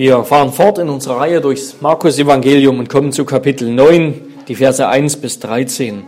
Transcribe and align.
Wir 0.00 0.24
fahren 0.24 0.50
fort 0.50 0.78
in 0.78 0.88
unserer 0.88 1.18
Reihe 1.18 1.42
durchs 1.42 1.82
Markus-Evangelium 1.82 2.78
und 2.78 2.88
kommen 2.88 3.12
zu 3.12 3.26
Kapitel 3.26 3.68
9, 3.70 4.14
die 4.48 4.54
Verse 4.54 4.88
1 4.88 5.18
bis 5.18 5.40
13. 5.40 6.04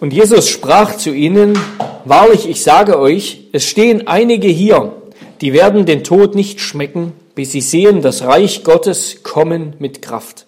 Und 0.00 0.12
Jesus 0.12 0.50
sprach 0.50 0.98
zu 0.98 1.14
ihnen, 1.14 1.58
Wahrlich, 2.04 2.46
ich 2.46 2.62
sage 2.62 2.98
euch, 2.98 3.48
es 3.52 3.64
stehen 3.64 4.06
einige 4.06 4.48
hier, 4.48 4.92
die 5.40 5.54
werden 5.54 5.86
den 5.86 6.04
Tod 6.04 6.34
nicht 6.34 6.60
schmecken, 6.60 7.14
bis 7.34 7.52
sie 7.52 7.62
sehen 7.62 8.02
das 8.02 8.20
Reich 8.20 8.64
Gottes 8.64 9.22
kommen 9.22 9.76
mit 9.78 10.02
Kraft. 10.02 10.44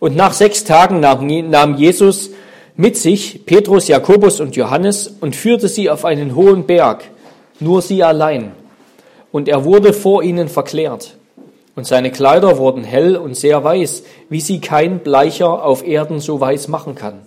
Und 0.00 0.16
nach 0.16 0.32
sechs 0.32 0.64
Tagen 0.64 0.98
nahm 0.98 1.76
Jesus 1.76 2.30
mit 2.74 2.96
sich 2.96 3.46
Petrus, 3.46 3.86
Jakobus 3.86 4.40
und 4.40 4.56
Johannes 4.56 5.06
und 5.20 5.36
führte 5.36 5.68
sie 5.68 5.88
auf 5.88 6.04
einen 6.04 6.34
hohen 6.34 6.66
Berg 6.66 7.04
nur 7.60 7.82
sie 7.82 8.02
allein. 8.02 8.52
Und 9.32 9.48
er 9.48 9.64
wurde 9.64 9.92
vor 9.92 10.22
ihnen 10.22 10.48
verklärt. 10.48 11.16
Und 11.76 11.86
seine 11.86 12.12
Kleider 12.12 12.58
wurden 12.58 12.84
hell 12.84 13.16
und 13.16 13.36
sehr 13.36 13.64
weiß, 13.64 14.04
wie 14.28 14.40
sie 14.40 14.60
kein 14.60 15.00
Bleicher 15.00 15.64
auf 15.64 15.86
Erden 15.86 16.20
so 16.20 16.40
weiß 16.40 16.68
machen 16.68 16.94
kann. 16.94 17.22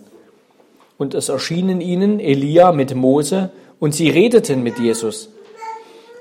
Und 0.98 1.14
es 1.14 1.30
erschienen 1.30 1.82
ihnen 1.82 2.20
Elia 2.20 2.72
mit 2.72 2.96
Mose, 2.96 3.50
und 3.80 3.94
sie 3.94 4.10
redeten 4.10 4.64
mit 4.64 4.80
Jesus. 4.80 5.30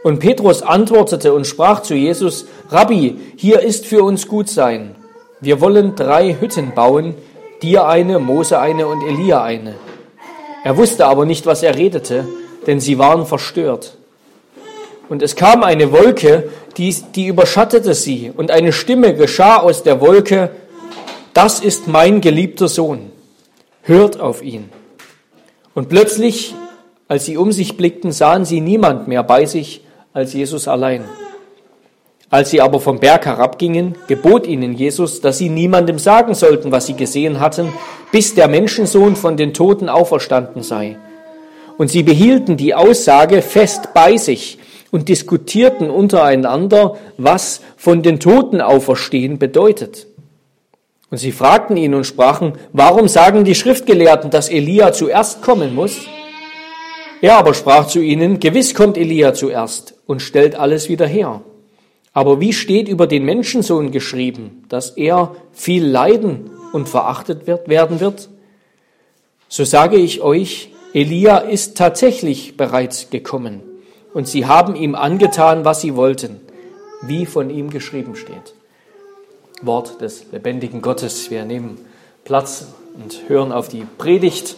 Und 0.04 0.20
Petrus 0.20 0.62
antwortete 0.62 1.32
und 1.32 1.46
sprach 1.46 1.82
zu 1.82 1.94
Jesus, 1.94 2.46
Rabbi, 2.68 3.16
hier 3.36 3.60
ist 3.60 3.86
für 3.86 4.04
uns 4.04 4.28
gut 4.28 4.48
sein. 4.48 4.94
Wir 5.40 5.60
wollen 5.60 5.94
drei 5.96 6.36
Hütten 6.38 6.72
bauen, 6.74 7.14
dir 7.62 7.86
eine, 7.86 8.18
Mose 8.18 8.58
eine 8.58 8.86
und 8.86 9.02
Elia 9.02 9.42
eine. 9.42 9.74
Er 10.64 10.76
wusste 10.76 11.06
aber 11.06 11.24
nicht, 11.24 11.46
was 11.46 11.62
er 11.62 11.76
redete, 11.76 12.26
denn 12.66 12.80
sie 12.80 12.98
waren 12.98 13.26
verstört. 13.26 13.96
Und 15.08 15.22
es 15.22 15.36
kam 15.36 15.62
eine 15.62 15.92
Wolke, 15.92 16.50
die, 16.76 16.94
die 17.14 17.26
überschattete 17.26 17.94
sie, 17.94 18.32
und 18.36 18.50
eine 18.50 18.72
Stimme 18.72 19.14
geschah 19.14 19.58
aus 19.58 19.82
der 19.82 20.00
Wolke, 20.00 20.50
das 21.32 21.60
ist 21.60 21.86
mein 21.86 22.20
geliebter 22.20 22.68
Sohn, 22.68 23.12
hört 23.82 24.20
auf 24.20 24.42
ihn. 24.42 24.70
Und 25.74 25.88
plötzlich, 25.88 26.54
als 27.08 27.26
sie 27.26 27.36
um 27.36 27.52
sich 27.52 27.76
blickten, 27.76 28.10
sahen 28.10 28.44
sie 28.44 28.60
niemand 28.60 29.06
mehr 29.06 29.22
bei 29.22 29.46
sich 29.46 29.82
als 30.12 30.32
Jesus 30.32 30.66
allein. 30.66 31.04
Als 32.28 32.50
sie 32.50 32.60
aber 32.60 32.80
vom 32.80 32.98
Berg 32.98 33.26
herabgingen, 33.26 33.94
gebot 34.08 34.46
ihnen 34.46 34.72
Jesus, 34.72 35.20
dass 35.20 35.38
sie 35.38 35.48
niemandem 35.48 35.98
sagen 35.98 36.34
sollten, 36.34 36.72
was 36.72 36.86
sie 36.86 36.94
gesehen 36.94 37.38
hatten, 37.38 37.72
bis 38.10 38.34
der 38.34 38.48
Menschensohn 38.48 39.14
von 39.14 39.36
den 39.36 39.54
Toten 39.54 39.88
auferstanden 39.88 40.62
sei. 40.62 40.96
Und 41.78 41.90
sie 41.90 42.02
behielten 42.02 42.56
die 42.56 42.74
Aussage 42.74 43.42
fest 43.42 43.90
bei 43.94 44.16
sich, 44.16 44.58
und 44.90 45.08
diskutierten 45.08 45.90
untereinander, 45.90 46.96
was 47.18 47.60
von 47.76 48.02
den 48.02 48.20
Toten 48.20 48.60
auferstehen 48.60 49.38
bedeutet. 49.38 50.06
Und 51.10 51.18
sie 51.18 51.32
fragten 51.32 51.76
ihn 51.76 51.94
und 51.94 52.04
sprachen, 52.04 52.54
warum 52.72 53.06
sagen 53.08 53.44
die 53.44 53.54
Schriftgelehrten, 53.54 54.30
dass 54.30 54.48
Elia 54.48 54.92
zuerst 54.92 55.42
kommen 55.42 55.74
muss? 55.74 55.98
Er 57.20 57.36
aber 57.36 57.54
sprach 57.54 57.86
zu 57.86 58.00
ihnen, 58.00 58.40
gewiss 58.40 58.74
kommt 58.74 58.96
Elia 58.96 59.34
zuerst 59.34 59.94
und 60.06 60.20
stellt 60.20 60.54
alles 60.54 60.88
wieder 60.88 61.06
her. 61.06 61.42
Aber 62.12 62.40
wie 62.40 62.52
steht 62.52 62.88
über 62.88 63.06
den 63.06 63.24
Menschensohn 63.24 63.90
geschrieben, 63.90 64.64
dass 64.68 64.90
er 64.90 65.36
viel 65.52 65.84
leiden 65.84 66.50
und 66.72 66.88
verachtet 66.88 67.46
wird, 67.46 67.68
werden 67.68 68.00
wird? 68.00 68.30
So 69.48 69.64
sage 69.64 69.96
ich 69.96 70.22
euch, 70.22 70.70
Elia 70.96 71.36
ist 71.36 71.76
tatsächlich 71.76 72.56
bereits 72.56 73.10
gekommen 73.10 73.60
und 74.14 74.26
sie 74.26 74.46
haben 74.46 74.74
ihm 74.74 74.94
angetan, 74.94 75.66
was 75.66 75.82
sie 75.82 75.94
wollten, 75.94 76.40
wie 77.02 77.26
von 77.26 77.50
ihm 77.50 77.68
geschrieben 77.68 78.16
steht. 78.16 78.54
Wort 79.60 80.00
des 80.00 80.24
lebendigen 80.32 80.80
Gottes. 80.80 81.30
Wir 81.30 81.44
nehmen 81.44 81.76
Platz 82.24 82.68
und 82.94 83.28
hören 83.28 83.52
auf 83.52 83.68
die 83.68 83.84
Predigt 83.98 84.56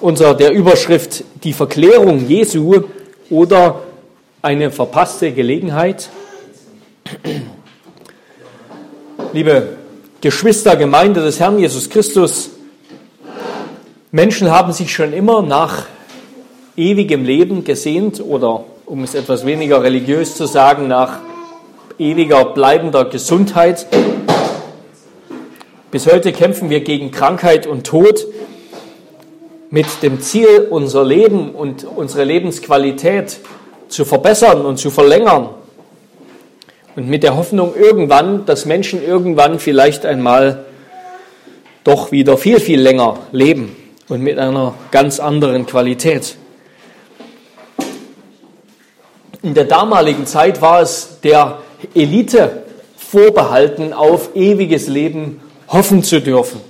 unter 0.00 0.34
der 0.34 0.52
Überschrift 0.52 1.24
Die 1.42 1.52
Verklärung 1.52 2.28
Jesu 2.28 2.84
oder 3.28 3.82
eine 4.42 4.70
verpasste 4.70 5.32
Gelegenheit. 5.32 6.10
Liebe 9.32 9.78
Geschwister, 10.20 10.76
Gemeinde 10.76 11.24
des 11.24 11.40
Herrn 11.40 11.58
Jesus 11.58 11.90
Christus, 11.90 12.50
Menschen 14.12 14.50
haben 14.50 14.72
sich 14.72 14.92
schon 14.92 15.12
immer 15.12 15.40
nach 15.40 15.86
ewigem 16.76 17.24
Leben 17.24 17.62
gesehnt 17.62 18.20
oder, 18.20 18.64
um 18.84 19.04
es 19.04 19.14
etwas 19.14 19.46
weniger 19.46 19.84
religiös 19.84 20.34
zu 20.34 20.46
sagen, 20.46 20.88
nach 20.88 21.20
ewiger 21.96 22.46
bleibender 22.46 23.04
Gesundheit. 23.04 23.86
Bis 25.92 26.12
heute 26.12 26.32
kämpfen 26.32 26.70
wir 26.70 26.80
gegen 26.80 27.12
Krankheit 27.12 27.68
und 27.68 27.86
Tod 27.86 28.26
mit 29.70 29.86
dem 30.02 30.20
Ziel, 30.20 30.66
unser 30.70 31.04
Leben 31.04 31.52
und 31.52 31.84
unsere 31.84 32.24
Lebensqualität 32.24 33.38
zu 33.86 34.04
verbessern 34.04 34.66
und 34.66 34.78
zu 34.78 34.90
verlängern. 34.90 35.50
Und 36.96 37.08
mit 37.08 37.22
der 37.22 37.36
Hoffnung 37.36 37.76
irgendwann, 37.76 38.44
dass 38.44 38.64
Menschen 38.64 39.04
irgendwann 39.04 39.60
vielleicht 39.60 40.04
einmal 40.04 40.64
doch 41.84 42.10
wieder 42.10 42.36
viel, 42.36 42.58
viel 42.58 42.80
länger 42.80 43.16
leben 43.30 43.76
und 44.10 44.22
mit 44.22 44.38
einer 44.38 44.74
ganz 44.90 45.20
anderen 45.20 45.66
Qualität. 45.66 46.36
In 49.42 49.54
der 49.54 49.64
damaligen 49.64 50.26
Zeit 50.26 50.60
war 50.60 50.82
es 50.82 51.20
der 51.22 51.58
Elite 51.94 52.64
vorbehalten, 52.96 53.92
auf 53.92 54.34
ewiges 54.34 54.86
Leben 54.88 55.40
hoffen 55.68 56.02
zu 56.02 56.20
dürfen. 56.20 56.60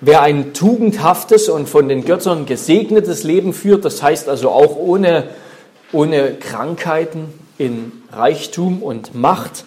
Wer 0.00 0.20
ein 0.22 0.52
tugendhaftes 0.52 1.48
und 1.48 1.68
von 1.68 1.88
den 1.88 2.04
Göttern 2.04 2.44
gesegnetes 2.44 3.24
Leben 3.24 3.52
führt, 3.52 3.84
das 3.84 4.02
heißt 4.02 4.28
also 4.28 4.50
auch 4.50 4.76
ohne, 4.76 5.24
ohne 5.90 6.34
Krankheiten 6.34 7.32
in 7.56 7.92
Reichtum 8.12 8.82
und 8.82 9.14
Macht, 9.14 9.64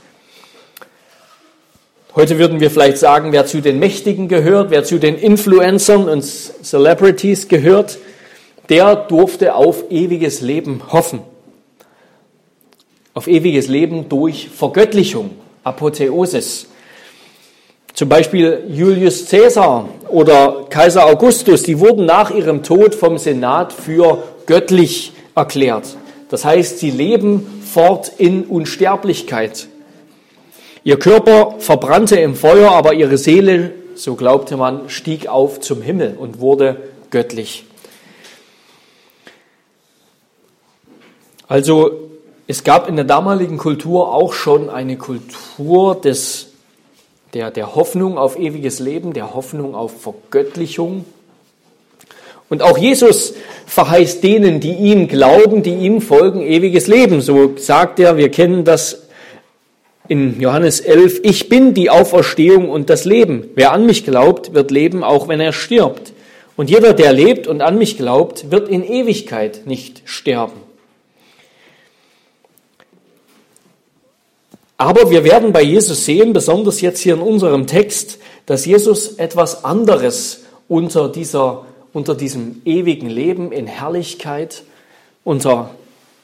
Heute 2.16 2.40
würden 2.40 2.60
wir 2.60 2.72
vielleicht 2.72 2.98
sagen, 2.98 3.32
wer 3.32 3.46
zu 3.46 3.62
den 3.62 3.80
Mächtigen 3.80 4.28
gehört, 4.28 4.72
wer 4.72 4.84
zu 4.84 4.98
den 4.98 5.16
Influencern 5.16 6.10
und 6.10 6.24
Celebrities 6.24 7.48
gehört, 7.48 8.00
der 8.70 8.96
durfte 8.96 9.56
auf 9.56 9.90
ewiges 9.92 10.42
Leben 10.42 10.82
hoffen 10.92 11.22
auf 13.20 13.28
ewiges 13.28 13.68
Leben 13.68 14.08
durch 14.08 14.48
Vergöttlichung, 14.48 15.32
Apotheosis. 15.66 16.68
Zum 17.94 18.08
Beispiel 18.08 18.64
Julius 18.70 19.28
Caesar 19.30 19.90
oder 20.08 20.68
Kaiser 20.70 21.06
Augustus, 21.06 21.64
die 21.64 21.80
wurden 21.80 22.06
nach 22.06 22.32
ihrem 22.32 22.64
Tod 22.64 22.96
vom 22.96 23.18
Senat 23.18 23.74
für 23.74 24.24
göttlich 24.46 25.12
erklärt. 25.36 25.98
Das 26.30 26.46
heißt, 26.46 26.80
sie 26.80 26.92
leben 26.92 27.62
fort 27.66 28.10
in 28.18 28.46
Unsterblichkeit. 28.46 29.68
Ihr 30.84 30.98
Körper 30.98 31.56
verbrannte 31.60 32.18
im 32.20 32.36
Feuer, 32.36 32.72
aber 32.72 32.94
ihre 32.94 33.18
Seele, 33.18 33.74
so 33.96 34.16
glaubte 34.16 34.56
man, 34.56 34.90
stieg 34.90 35.28
auf 35.28 35.60
zum 35.60 35.82
Himmel 35.82 36.16
und 36.18 36.40
wurde 36.40 36.78
göttlich. 37.12 37.66
Also 41.48 42.10
es 42.48 42.64
gab 42.64 42.88
in 42.88 42.96
der 42.96 43.06
damaligen 43.06 43.58
Kultur 43.58 44.14
auch 44.14 44.34
schon 44.34 44.70
eine 44.70 44.98
Kultur 44.98 45.96
des, 45.96 46.48
der, 47.34 47.52
der 47.52 47.76
Hoffnung 47.76 48.18
auf 48.18 48.40
ewiges 48.40 48.80
Leben, 48.80 49.14
der 49.14 49.34
Hoffnung 49.34 49.76
auf 49.76 50.02
Vergöttlichung. 50.02 51.06
Und 52.48 52.62
auch 52.62 52.78
Jesus 52.78 53.34
verheißt 53.66 54.24
denen, 54.24 54.60
die 54.60 54.74
ihm 54.74 55.08
glauben, 55.08 55.62
die 55.62 55.76
ihm 55.76 56.02
folgen, 56.02 56.42
ewiges 56.42 56.88
Leben. 56.88 57.22
So 57.22 57.58
sagt 57.58 58.00
er, 58.00 58.16
wir 58.16 58.30
kennen 58.30 58.64
das 58.64 59.09
in 60.10 60.42
Johannes 60.42 60.80
11, 60.82 61.22
ich 61.24 61.50
bin 61.50 61.76
die 61.76 61.92
Auferstehung 61.92 62.70
und 62.70 62.90
das 62.90 63.06
Leben. 63.06 63.52
Wer 63.54 63.72
an 63.72 63.86
mich 63.86 64.04
glaubt, 64.04 64.54
wird 64.56 64.72
leben, 64.72 65.04
auch 65.04 65.28
wenn 65.28 65.40
er 65.40 65.54
stirbt. 65.54 66.14
Und 66.58 66.70
jeder, 66.70 66.94
der 66.94 67.14
lebt 67.14 67.48
und 67.48 67.62
an 67.62 67.78
mich 67.78 67.96
glaubt, 67.96 68.52
wird 68.52 68.68
in 68.68 68.84
Ewigkeit 68.84 69.68
nicht 69.68 70.02
sterben. 70.06 70.60
Aber 74.78 75.12
wir 75.12 75.24
werden 75.24 75.54
bei 75.54 75.62
Jesus 75.62 76.06
sehen, 76.06 76.34
besonders 76.34 76.82
jetzt 76.82 77.02
hier 77.02 77.14
in 77.14 77.22
unserem 77.22 77.68
Text, 77.68 78.18
dass 78.48 78.66
Jesus 78.66 79.14
etwas 79.18 79.64
anderes 79.64 80.46
unter, 80.68 81.08
dieser, 81.10 81.66
unter 81.94 82.16
diesem 82.16 82.62
ewigen 82.66 83.10
Leben 83.10 83.52
in 83.52 83.68
Herrlichkeit, 83.68 84.64
unter 85.24 85.76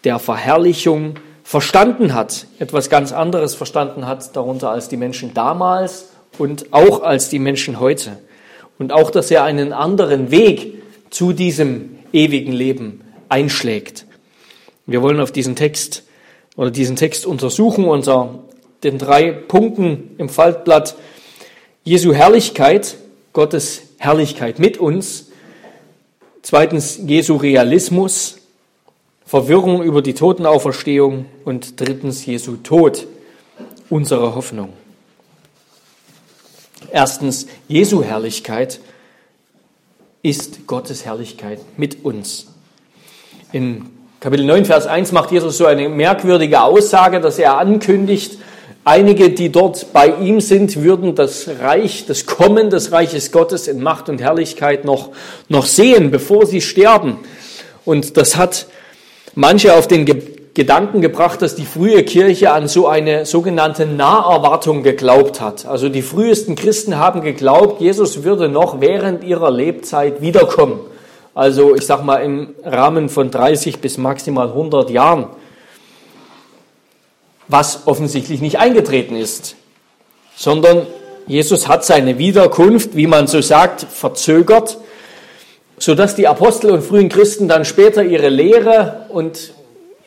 der 0.05 0.17
Verherrlichung 0.17 1.15
verstanden 1.45 2.15
hat. 2.15 2.47
Etwas 2.57 2.89
ganz 2.89 3.13
anderes 3.13 3.53
verstanden 3.53 4.07
hat 4.07 4.35
darunter 4.35 4.71
als 4.71 4.89
die 4.89 4.97
Menschen 4.97 5.35
damals 5.35 6.09
und 6.39 6.73
auch 6.73 7.03
als 7.03 7.29
die 7.29 7.37
Menschen 7.37 7.79
heute. 7.79 8.17
Und 8.79 8.91
auch, 8.91 9.11
dass 9.11 9.31
er 9.31 9.43
einen 9.43 9.71
anderen 9.71 10.31
Weg 10.31 10.81
zu 11.11 11.31
diesem 11.31 11.99
ewigen 12.11 12.51
Leben 12.51 13.01
einschlägt. 13.29 14.05
Wir 14.87 15.03
wollen 15.03 15.19
auf 15.19 15.31
diesen 15.31 15.55
Text 15.55 16.03
oder 16.57 16.71
diesen 16.71 16.95
Text 16.95 17.27
untersuchen 17.27 17.85
unter 17.85 18.39
den 18.83 18.97
drei 18.97 19.31
Punkten 19.31 20.15
im 20.17 20.29
Faltblatt. 20.29 20.95
Jesu 21.83 22.11
Herrlichkeit, 22.11 22.95
Gottes 23.33 23.83
Herrlichkeit 23.97 24.57
mit 24.57 24.79
uns. 24.79 25.27
Zweitens 26.41 26.99
Jesu 27.05 27.35
Realismus, 27.35 28.37
Verwirrung 29.25 29.83
über 29.83 30.01
die 30.01 30.13
Totenauferstehung. 30.13 31.25
Und 31.43 31.79
drittens 31.79 32.25
Jesu 32.25 32.57
Tod, 32.57 33.07
unsere 33.89 34.35
Hoffnung. 34.35 34.73
Erstens 36.91 37.47
Jesu 37.67 38.03
Herrlichkeit 38.03 38.79
ist 40.21 40.67
Gottes 40.67 41.05
Herrlichkeit 41.05 41.59
mit 41.77 42.03
uns. 42.05 42.47
In 43.51 43.87
Kapitel 44.19 44.45
9, 44.45 44.65
Vers 44.65 44.87
1 44.87 45.11
macht 45.11 45.31
Jesus 45.31 45.57
so 45.57 45.65
eine 45.65 45.87
merkwürdige 45.87 46.61
Aussage, 46.61 47.21
dass 47.21 47.37
er 47.37 47.57
ankündigt, 47.57 48.39
einige, 48.83 49.29
die 49.29 49.51
dort 49.51 49.93
bei 49.93 50.07
ihm 50.07 50.41
sind, 50.41 50.81
würden 50.81 51.15
das 51.15 51.47
Reich, 51.59 52.05
das 52.07 52.25
Kommen 52.25 52.69
des 52.69 52.91
Reiches 52.91 53.31
Gottes 53.31 53.67
in 53.67 53.81
Macht 53.81 54.09
und 54.09 54.21
Herrlichkeit 54.21 54.85
noch, 54.85 55.11
noch 55.47 55.65
sehen, 55.65 56.11
bevor 56.11 56.45
sie 56.45 56.61
sterben. 56.61 57.19
Und 57.83 58.17
das 58.17 58.35
hat 58.35 58.67
manche 59.35 59.75
auf 59.75 59.87
den 59.87 60.05
Ge 60.05 60.35
Gedanken 60.55 61.01
gebracht, 61.01 61.41
dass 61.41 61.55
die 61.55 61.65
frühe 61.65 62.03
Kirche 62.03 62.53
an 62.53 62.69
so 62.69 62.87
eine 62.87 63.25
sogenannte 63.25 63.85
Naherwartung 63.85 64.83
geglaubt 64.83 65.41
hat. 65.41 65.65
Also 65.65 65.89
die 65.89 66.01
frühesten 66.01 66.55
Christen 66.55 66.97
haben 66.97 67.19
geglaubt, 67.19 67.81
Jesus 67.81 68.23
würde 68.23 68.47
noch 68.47 68.79
während 68.79 69.25
ihrer 69.25 69.51
Lebzeit 69.51 70.21
wiederkommen. 70.21 70.79
Also 71.33 71.75
ich 71.75 71.85
sag 71.85 72.05
mal 72.05 72.23
im 72.23 72.55
Rahmen 72.63 73.09
von 73.09 73.31
30 73.31 73.79
bis 73.79 73.97
maximal 73.97 74.47
100 74.47 74.89
Jahren, 74.91 75.27
was 77.49 77.85
offensichtlich 77.85 78.39
nicht 78.39 78.57
eingetreten 78.57 79.17
ist, 79.17 79.57
sondern 80.37 80.87
Jesus 81.27 81.67
hat 81.67 81.83
seine 81.83 82.17
Wiederkunft, 82.17 82.95
wie 82.95 83.07
man 83.07 83.27
so 83.27 83.41
sagt, 83.41 83.81
verzögert, 83.81 84.77
sodass 85.77 86.15
die 86.15 86.27
Apostel 86.27 86.71
und 86.71 86.83
frühen 86.83 87.09
Christen 87.09 87.47
dann 87.47 87.65
später 87.65 88.03
ihre 88.03 88.29
Lehre 88.29 89.05
und 89.09 89.53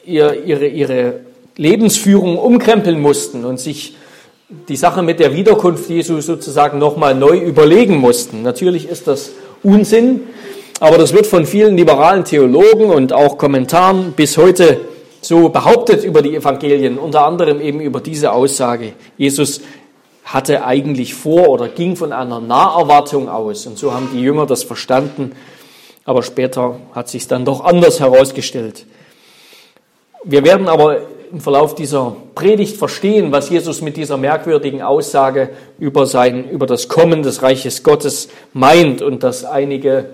ihre, 0.05 0.67
ihre 0.67 1.21
Lebensführung 1.57 2.39
umkrempeln 2.39 3.01
mussten 3.01 3.45
und 3.45 3.61
sich 3.61 3.97
die 4.69 4.77
Sache 4.77 5.03
mit 5.03 5.21
der 5.21 5.35
Wiederkunft 5.35 5.91
Jesu 5.91 6.21
sozusagen 6.21 6.79
nochmal 6.79 7.15
neu 7.15 7.37
überlegen 7.39 7.97
mussten. 7.97 8.43
Natürlich 8.43 8.89
ist 8.89 9.07
das 9.07 9.33
Unsinn, 9.63 10.23
aber 10.81 10.97
das 10.97 11.13
wird 11.13 11.27
von 11.27 11.45
vielen 11.45 11.77
liberalen 11.77 12.25
Theologen 12.25 12.91
und 12.91 13.13
auch 13.13 13.37
Kommentaren 13.37 14.13
bis 14.13 14.39
heute 14.39 14.81
so 15.21 15.49
behauptet 15.49 16.05
über 16.05 16.23
die 16.23 16.35
Evangelien, 16.37 16.97
unter 16.97 17.27
anderem 17.27 17.61
eben 17.61 17.81
über 17.81 18.01
diese 18.01 18.33
Aussage. 18.33 18.93
Jesus 19.19 19.61
hatte 20.25 20.65
eigentlich 20.65 21.15
vor 21.15 21.49
oder 21.49 21.69
ging 21.69 21.97
von 21.97 22.13
einer 22.13 22.41
Naherwartung 22.41 23.29
aus. 23.29 23.67
Und 23.67 23.79
so 23.79 23.93
haben 23.93 24.11
die 24.13 24.21
Jünger 24.21 24.47
das 24.47 24.63
verstanden. 24.63 25.33
Aber 26.09 26.23
später 26.23 26.81
hat 26.95 27.11
sich 27.11 27.29
dann 27.29 27.45
doch 27.45 27.63
anders 27.63 28.01
herausgestellt. 28.01 28.87
Wir 30.25 30.43
werden 30.43 30.67
aber 30.67 31.03
im 31.31 31.39
Verlauf 31.39 31.75
dieser 31.75 32.17
Predigt 32.35 32.79
verstehen, 32.79 33.31
was 33.31 33.51
Jesus 33.51 33.83
mit 33.83 33.99
dieser 33.99 34.17
merkwürdigen 34.17 34.81
Aussage 34.81 35.51
über 35.79 36.07
sein, 36.07 36.49
über 36.49 36.65
das 36.65 36.89
Kommen 36.89 37.23
des 37.23 37.43
Reiches 37.43 37.83
Gottes 37.83 38.31
meint 38.55 39.03
und 39.03 39.23
dass 39.23 39.45
einige 39.45 40.07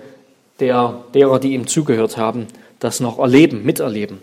der, 0.59 0.95
derer, 1.13 1.39
die 1.39 1.53
ihm 1.53 1.65
zugehört 1.65 2.17
haben, 2.17 2.47
das 2.79 2.99
noch 2.99 3.17
erleben, 3.17 3.63
miterleben. 3.63 4.19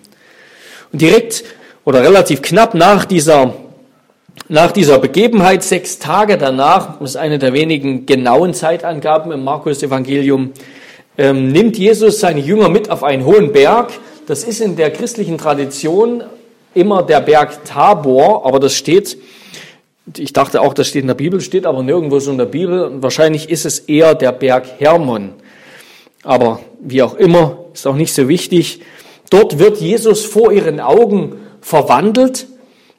Und 0.93 1.01
direkt 1.01 1.43
oder 1.87 2.03
relativ 2.03 2.43
knapp 2.43 2.75
nach 2.75 3.07
dieser, 3.07 3.55
nach 4.51 4.73
dieser 4.73 4.99
Begebenheit, 4.99 5.63
sechs 5.63 5.99
Tage 5.99 6.37
danach, 6.37 6.99
das 6.99 7.13
ist 7.13 7.17
eine 7.17 7.39
der 7.39 7.55
wenigen 7.55 8.05
genauen 8.05 8.53
Zeitangaben 8.53 9.33
im 9.33 9.43
Markus-Evangelium, 9.43 10.53
ähm, 11.19 11.49
nimmt 11.49 11.77
Jesus 11.79 12.21
seine 12.21 12.41
Jünger 12.41 12.69
mit 12.69 12.91
auf 12.91 13.03
einen 13.03 13.25
hohen 13.25 13.53
Berg. 13.53 13.91
Das 14.27 14.45
ist 14.45 14.61
in 14.61 14.77
der 14.77 14.91
christlichen 14.91 15.39
Tradition 15.39 16.23
immer 16.75 17.03
der 17.03 17.21
Berg 17.21 17.65
Tabor, 17.65 18.47
aber 18.47 18.61
das 18.61 18.75
steht, 18.75 19.19
ich 20.17 20.33
dachte 20.33 20.61
auch, 20.61 20.75
das 20.75 20.89
steht 20.89 21.03
in 21.03 21.09
der 21.09 21.15
Bibel, 21.15 21.41
steht 21.41 21.67
aber 21.67 21.83
nirgendwo 21.83 22.19
so 22.19 22.31
in 22.31 22.39
der 22.39 22.47
Bibel. 22.47 23.03
Wahrscheinlich 23.03 23.51
ist 23.51 23.67
es 23.67 23.81
eher 23.81 24.15
der 24.15 24.33
Berg 24.33 24.67
Hermon. 24.79 25.31
Aber 26.23 26.61
wie 26.81 27.03
auch 27.03 27.15
immer, 27.15 27.59
ist 27.75 27.87
auch 27.87 27.95
nicht 27.95 28.15
so 28.15 28.29
wichtig. 28.29 28.81
Dort 29.31 29.59
wird 29.59 29.79
Jesus 29.79 30.25
vor 30.25 30.53
ihren 30.53 30.81
Augen 30.81 31.37
verwandelt. 31.61 32.47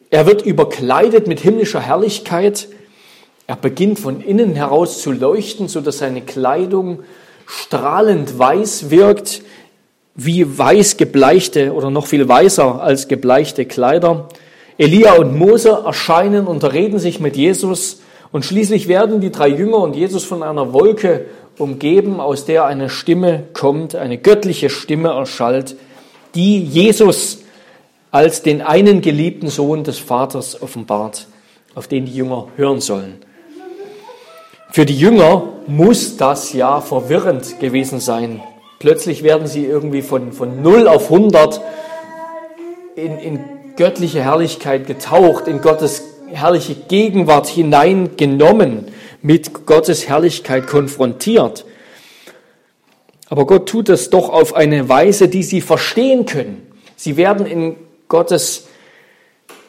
Er 0.09 0.25
wird 0.25 0.43
überkleidet 0.43 1.27
mit 1.27 1.39
himmlischer 1.39 1.79
Herrlichkeit. 1.79 2.67
Er 3.47 3.55
beginnt 3.55 3.99
von 3.99 4.21
innen 4.21 4.55
heraus 4.55 5.01
zu 5.01 5.11
leuchten, 5.11 5.67
so 5.67 5.81
dass 5.81 5.97
seine 5.97 6.21
Kleidung 6.21 6.99
strahlend 7.61 8.37
weiß 8.37 8.89
wirkt, 8.89 9.41
wie 10.15 10.57
weiß 10.57 10.97
gebleichte 10.97 11.73
oder 11.73 11.89
noch 11.89 12.07
viel 12.07 12.27
weißer 12.27 12.81
als 12.81 13.07
gebleichte 13.07 13.65
Kleider. 13.65 14.29
Elia 14.77 15.13
und 15.13 15.37
Mose 15.37 15.83
erscheinen 15.85 16.47
und 16.47 16.63
reden 16.63 16.99
sich 16.99 17.19
mit 17.19 17.35
Jesus 17.35 18.01
und 18.31 18.43
schließlich 18.43 18.87
werden 18.87 19.21
die 19.21 19.31
drei 19.31 19.49
Jünger 19.49 19.77
und 19.77 19.95
Jesus 19.95 20.23
von 20.23 20.41
einer 20.41 20.73
Wolke 20.73 21.25
umgeben, 21.59 22.19
aus 22.19 22.45
der 22.45 22.65
eine 22.65 22.89
Stimme 22.89 23.43
kommt, 23.53 23.95
eine 23.95 24.17
göttliche 24.17 24.71
Stimme 24.71 25.09
erschallt, 25.09 25.75
die 26.33 26.59
Jesus 26.59 27.43
als 28.09 28.41
den 28.41 28.61
einen 28.63 29.01
geliebten 29.01 29.49
Sohn 29.49 29.83
des 29.83 29.99
Vaters 29.99 30.61
offenbart, 30.61 31.27
auf 31.75 31.87
den 31.87 32.05
die 32.05 32.15
Jünger 32.15 32.47
hören 32.55 32.81
sollen. 32.81 33.19
Für 34.73 34.87
die 34.87 34.97
Jünger 34.97 35.49
muss 35.67 36.17
das 36.17 36.51
ja 36.51 36.81
verwirrend 36.81 37.59
gewesen 37.59 37.99
sein. 37.99 38.41
Plötzlich 38.79 39.21
werden 39.21 39.45
sie 39.45 39.67
irgendwie 39.67 40.01
von, 40.01 40.31
von 40.31 40.63
0 40.63 40.87
auf 40.87 41.11
100 41.11 41.61
in, 42.95 43.19
in 43.19 43.39
göttliche 43.75 44.23
Herrlichkeit 44.23 44.87
getaucht, 44.87 45.47
in 45.47 45.61
Gottes 45.61 46.01
herrliche 46.31 46.73
Gegenwart 46.73 47.45
hineingenommen 47.45 48.87
mit 49.21 49.67
Gottes 49.67 50.09
Herrlichkeit 50.09 50.65
konfrontiert. 50.65 51.65
Aber 53.29 53.45
Gott 53.45 53.69
tut 53.69 53.89
es 53.89 54.09
doch 54.09 54.29
auf 54.29 54.55
eine 54.55 54.89
Weise, 54.89 55.27
die 55.27 55.43
sie 55.43 55.61
verstehen 55.61 56.25
können. 56.25 56.65
Sie 56.95 57.15
werden 57.15 57.45
in 57.45 57.75
Gottes 58.07 58.69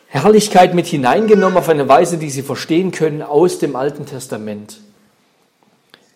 Herrlichkeit 0.06 0.72
mit 0.72 0.86
hineingenommen 0.86 1.58
auf 1.58 1.68
eine 1.68 1.90
Weise, 1.90 2.16
die 2.16 2.30
sie 2.30 2.40
verstehen 2.40 2.90
können 2.90 3.20
aus 3.20 3.58
dem 3.58 3.76
Alten 3.76 4.06
Testament. 4.06 4.78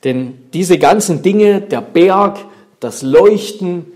Denn 0.04 0.38
diese 0.52 0.78
ganzen 0.78 1.22
Dinge, 1.22 1.60
der 1.60 1.80
Berg, 1.80 2.38
das 2.80 3.02
Leuchten, 3.02 3.86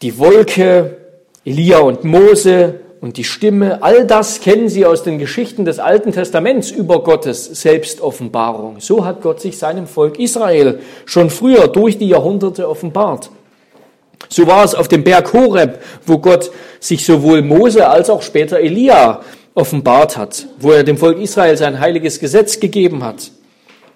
die 0.00 0.18
Wolke, 0.18 0.96
Elia 1.44 1.78
und 1.78 2.04
Mose, 2.04 2.80
und 3.02 3.16
die 3.16 3.24
Stimme, 3.24 3.82
all 3.82 4.06
das 4.06 4.40
kennen 4.40 4.68
Sie 4.68 4.86
aus 4.86 5.02
den 5.02 5.18
Geschichten 5.18 5.64
des 5.64 5.80
Alten 5.80 6.12
Testaments 6.12 6.70
über 6.70 7.02
Gottes 7.02 7.46
Selbstoffenbarung. 7.46 8.76
So 8.78 9.04
hat 9.04 9.22
Gott 9.22 9.40
sich 9.40 9.58
seinem 9.58 9.88
Volk 9.88 10.20
Israel 10.20 10.78
schon 11.04 11.28
früher 11.28 11.66
durch 11.66 11.98
die 11.98 12.06
Jahrhunderte 12.06 12.68
offenbart. 12.68 13.30
So 14.28 14.46
war 14.46 14.64
es 14.64 14.76
auf 14.76 14.86
dem 14.86 15.02
Berg 15.02 15.32
Horeb, 15.32 15.80
wo 16.06 16.18
Gott 16.18 16.52
sich 16.78 17.04
sowohl 17.04 17.42
Mose 17.42 17.88
als 17.88 18.08
auch 18.08 18.22
später 18.22 18.60
Elia 18.60 19.22
offenbart 19.54 20.16
hat, 20.16 20.46
wo 20.60 20.70
er 20.70 20.84
dem 20.84 20.96
Volk 20.96 21.18
Israel 21.18 21.56
sein 21.56 21.80
heiliges 21.80 22.20
Gesetz 22.20 22.60
gegeben 22.60 23.02
hat. 23.02 23.32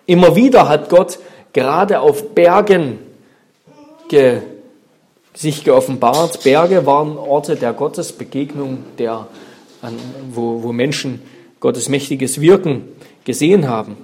Immer 0.06 0.36
wieder 0.36 0.68
hat 0.68 0.88
Gott 0.88 1.18
gerade 1.52 2.00
auf 2.00 2.34
Bergen 2.34 2.98
ge 4.08 4.40
sich 5.34 5.64
geoffenbart. 5.64 6.42
Berge 6.44 6.86
waren 6.86 7.18
Orte 7.18 7.56
der 7.56 7.72
Gottesbegegnung, 7.74 8.78
der, 8.98 9.26
wo, 10.30 10.62
wo 10.62 10.72
Menschen 10.72 11.20
Gottes 11.60 11.88
mächtiges 11.88 12.40
Wirken 12.40 12.84
gesehen 13.24 13.68
haben. 13.68 13.96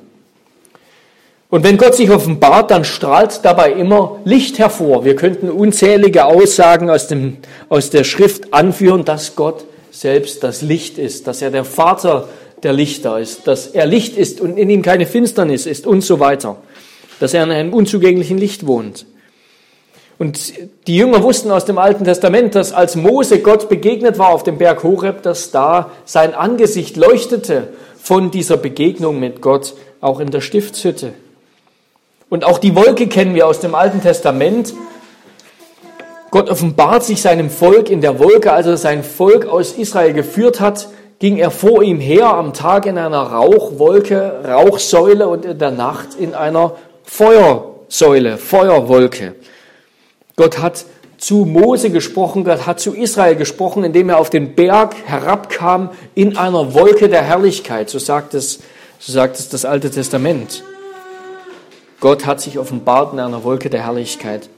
Und 1.48 1.64
wenn 1.64 1.76
Gott 1.76 1.94
sich 1.94 2.10
offenbart, 2.10 2.70
dann 2.70 2.84
strahlt 2.84 3.44
dabei 3.44 3.72
immer 3.72 4.20
Licht 4.24 4.58
hervor. 4.58 5.04
Wir 5.04 5.16
könnten 5.16 5.50
unzählige 5.50 6.24
Aussagen 6.24 6.90
aus, 6.90 7.08
dem, 7.08 7.38
aus 7.68 7.90
der 7.90 8.04
Schrift 8.04 8.54
anführen, 8.54 9.04
dass 9.04 9.36
Gott 9.36 9.64
selbst 9.90 10.42
das 10.42 10.62
Licht 10.62 10.96
ist, 10.96 11.26
dass 11.26 11.42
er 11.42 11.50
der 11.50 11.64
Vater 11.64 12.28
der 12.62 12.72
Lichter 12.72 13.18
ist, 13.18 13.46
dass 13.46 13.66
er 13.66 13.86
Licht 13.86 14.16
ist 14.16 14.40
und 14.40 14.56
in 14.56 14.70
ihm 14.70 14.82
keine 14.82 15.06
Finsternis 15.06 15.66
ist 15.66 15.86
und 15.86 16.02
so 16.02 16.20
weiter, 16.20 16.56
dass 17.20 17.34
er 17.34 17.44
in 17.44 17.50
einem 17.50 17.72
unzugänglichen 17.72 18.38
Licht 18.38 18.66
wohnt. 18.66 19.06
Und 20.18 20.52
die 20.86 20.96
Jünger 20.96 21.22
wussten 21.22 21.50
aus 21.50 21.64
dem 21.64 21.78
Alten 21.78 22.04
Testament, 22.04 22.54
dass 22.54 22.72
als 22.72 22.94
Mose 22.94 23.40
Gott 23.40 23.68
begegnet 23.68 24.18
war 24.18 24.28
auf 24.28 24.44
dem 24.44 24.58
Berg 24.58 24.84
Horeb, 24.84 25.22
dass 25.22 25.50
da 25.50 25.90
sein 26.04 26.34
Angesicht 26.34 26.96
leuchtete 26.96 27.68
von 28.00 28.30
dieser 28.30 28.56
Begegnung 28.56 29.18
mit 29.18 29.40
Gott, 29.40 29.74
auch 30.00 30.20
in 30.20 30.30
der 30.30 30.40
Stiftshütte. 30.40 31.14
Und 32.28 32.44
auch 32.44 32.58
die 32.58 32.76
Wolke 32.76 33.08
kennen 33.08 33.34
wir 33.34 33.46
aus 33.46 33.60
dem 33.60 33.74
Alten 33.74 34.00
Testament. 34.00 34.74
Gott 36.30 36.48
offenbart 36.48 37.04
sich 37.04 37.20
seinem 37.20 37.50
Volk 37.50 37.90
in 37.90 38.00
der 38.00 38.18
Wolke, 38.18 38.52
als 38.52 38.66
er 38.66 38.76
sein 38.76 39.04
Volk 39.04 39.46
aus 39.46 39.72
Israel 39.72 40.12
geführt 40.12 40.60
hat, 40.60 40.88
ging 41.22 41.36
er 41.36 41.52
vor 41.52 41.84
ihm 41.84 42.00
her 42.00 42.34
am 42.34 42.52
Tag 42.52 42.84
in 42.84 42.98
einer 42.98 43.22
Rauchwolke, 43.22 44.40
Rauchsäule 44.44 45.28
und 45.28 45.44
in 45.44 45.56
der 45.56 45.70
Nacht 45.70 46.16
in 46.18 46.34
einer 46.34 46.74
Feuersäule, 47.04 48.38
Feuerwolke. 48.38 49.36
Gott 50.34 50.58
hat 50.58 50.84
zu 51.18 51.44
Mose 51.44 51.90
gesprochen, 51.90 52.42
Gott 52.42 52.66
hat 52.66 52.80
zu 52.80 52.92
Israel 52.92 53.36
gesprochen, 53.36 53.84
indem 53.84 54.08
er 54.08 54.18
auf 54.18 54.30
den 54.30 54.56
Berg 54.56 54.96
herabkam 55.04 55.90
in 56.16 56.36
einer 56.36 56.74
Wolke 56.74 57.08
der 57.08 57.22
Herrlichkeit, 57.22 57.88
so 57.88 58.00
sagt 58.00 58.34
es, 58.34 58.58
so 58.98 59.12
sagt 59.12 59.38
es 59.38 59.48
das 59.48 59.64
Alte 59.64 59.92
Testament. 59.92 60.64
Gott 62.00 62.26
hat 62.26 62.40
sich 62.40 62.58
offenbart 62.58 63.12
in 63.12 63.20
einer 63.20 63.44
Wolke 63.44 63.70
der 63.70 63.84
Herrlichkeit. 63.84 64.48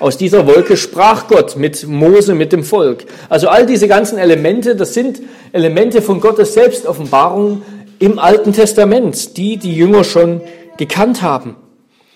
Aus 0.00 0.16
dieser 0.16 0.46
Wolke 0.46 0.76
sprach 0.76 1.26
Gott 1.26 1.56
mit 1.56 1.86
Mose, 1.86 2.34
mit 2.34 2.52
dem 2.52 2.62
Volk. 2.62 3.04
Also 3.28 3.48
all 3.48 3.66
diese 3.66 3.88
ganzen 3.88 4.16
Elemente, 4.16 4.76
das 4.76 4.94
sind 4.94 5.20
Elemente 5.52 6.02
von 6.02 6.20
Gottes 6.20 6.54
Selbstoffenbarung 6.54 7.62
im 7.98 8.20
Alten 8.20 8.52
Testament, 8.52 9.36
die 9.36 9.56
die 9.56 9.74
Jünger 9.74 10.04
schon 10.04 10.40
gekannt 10.76 11.22
haben. 11.22 11.56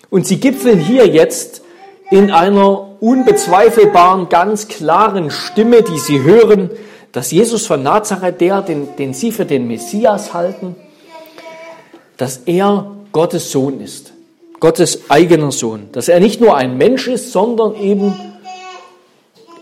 Und 0.09 0.25
sie 0.25 0.39
gipfeln 0.39 0.79
hier 0.79 1.07
jetzt 1.07 1.61
in 2.09 2.31
einer 2.31 3.01
unbezweifelbaren, 3.01 4.29
ganz 4.29 4.69
klaren 4.69 5.29
Stimme, 5.29 5.81
die 5.81 5.99
sie 5.99 6.23
hören, 6.23 6.69
dass 7.11 7.31
Jesus 7.31 7.67
von 7.67 7.83
Nazareth, 7.83 8.39
der, 8.39 8.61
den, 8.61 8.95
den 8.95 9.13
sie 9.13 9.31
für 9.33 9.45
den 9.45 9.67
Messias 9.67 10.33
halten, 10.33 10.75
dass 12.15 12.37
er 12.45 12.91
Gottes 13.11 13.51
Sohn 13.51 13.81
ist. 13.81 14.12
Gottes 14.63 15.09
eigener 15.09 15.51
Sohn. 15.51 15.89
Dass 15.91 16.07
er 16.07 16.21
nicht 16.21 16.39
nur 16.39 16.55
ein 16.55 16.77
Mensch 16.77 17.09
ist, 17.09 17.33
sondern 17.33 17.75
eben 17.75 18.13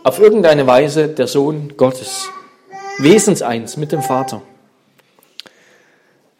auf 0.03 0.19
irgendeine 0.19 0.67
Weise 0.67 1.07
der 1.07 1.25
Sohn 1.25 1.73
Gottes. 1.75 2.29
Wesenseins 2.99 3.77
mit 3.77 3.91
dem 3.91 4.03
Vater. 4.03 4.43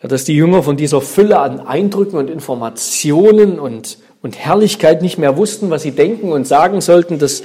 Dass 0.03 0.25
die 0.25 0.35
Jünger 0.35 0.61
von 0.61 0.77
dieser 0.77 1.01
Fülle 1.01 1.39
an 1.39 1.59
Eindrücken 1.59 2.19
und 2.19 2.29
Informationen 2.29 3.59
und, 3.59 3.97
und 4.21 4.37
Herrlichkeit 4.37 5.01
nicht 5.01 5.17
mehr 5.17 5.37
wussten, 5.37 5.71
was 5.71 5.81
sie 5.81 5.93
denken 5.93 6.31
und 6.31 6.45
sagen 6.45 6.81
sollten, 6.81 7.17
das, 7.17 7.41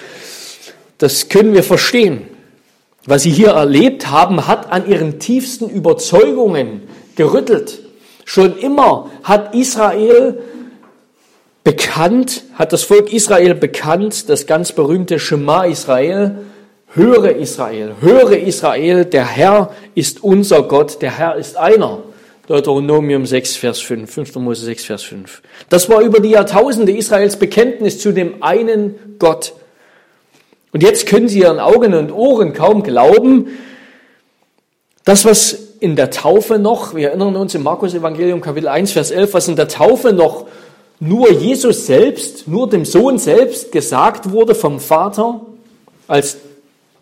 das 0.99 1.31
können 1.31 1.55
wir 1.55 1.63
verstehen. 1.63 2.27
Was 3.07 3.23
sie 3.23 3.31
hier 3.31 3.53
erlebt 3.53 4.11
haben, 4.11 4.47
hat 4.47 4.71
an 4.71 4.87
ihren 4.87 5.19
tiefsten 5.19 5.71
Überzeugungen 5.71 6.83
gerüttelt. 7.15 7.79
Schon 8.27 8.59
immer 8.59 9.11
hat 9.23 9.55
Israel 9.55 10.43
bekannt, 11.67 12.45
hat 12.55 12.73
das 12.73 12.85
Volk 12.85 13.13
Israel 13.13 13.57
bekannt, 13.57 14.29
das 14.29 14.47
ganz 14.47 14.71
berühmte 14.71 15.19
Shema 15.19 15.65
Israel, 15.65 16.39
höre 16.95 17.35
Israel, 17.35 17.97
höre 18.01 18.39
Israel, 18.39 19.05
der 19.05 19.27
Herr 19.27 19.73
ist 19.97 20.23
unser 20.23 20.63
Gott, 20.63 21.03
der 21.03 21.19
Herr 21.19 21.35
ist 21.35 21.57
einer. 21.57 22.05
Deuteronomium 22.47 23.27
6, 23.27 23.57
Vers 23.57 23.81
5, 23.81 24.09
5. 24.09 24.37
Mose 24.37 24.65
6, 24.65 24.85
Vers 24.85 25.03
5. 25.03 25.43
Das 25.69 25.91
war 25.91 26.03
über 26.03 26.21
die 26.21 26.31
Jahrtausende 26.31 26.93
Israels 26.93 27.37
Bekenntnis 27.37 27.99
zu 27.99 28.13
dem 28.13 28.45
einen 28.45 29.17
Gott. 29.19 29.53
Und 30.71 30.85
jetzt 30.85 31.09
können 31.09 31.29
sie 31.29 31.41
ihren 31.41 31.59
Augen 31.59 31.95
und 31.95 32.13
Ohren 32.13 32.53
kaum 32.53 32.85
glauben, 32.85 33.49
das, 35.03 35.25
was 35.25 35.67
in 35.81 35.97
der 35.97 36.11
Taufe 36.11 36.61
noch, 36.61 36.95
wir 36.95 37.09
erinnern 37.09 37.35
uns 37.35 37.57
im 37.57 37.65
Markus 37.65 37.93
Evangelium 37.93 38.41
Kapitel 38.41 38.69
1, 38.69 38.93
Vers 38.93 39.11
11, 39.11 39.35
was 39.35 39.49
in 39.49 39.57
der 39.57 39.67
Taufe 39.67 40.13
noch 40.13 40.47
nur 40.99 41.31
Jesus 41.31 41.87
selbst, 41.87 42.49
nur 42.49 42.69
dem 42.69 42.85
Sohn 42.85 43.19
selbst 43.19 43.73
gesagt 43.73 44.31
wurde 44.31 44.55
vom 44.55 44.81
Vater, 44.81 45.43
als 46.09 46.39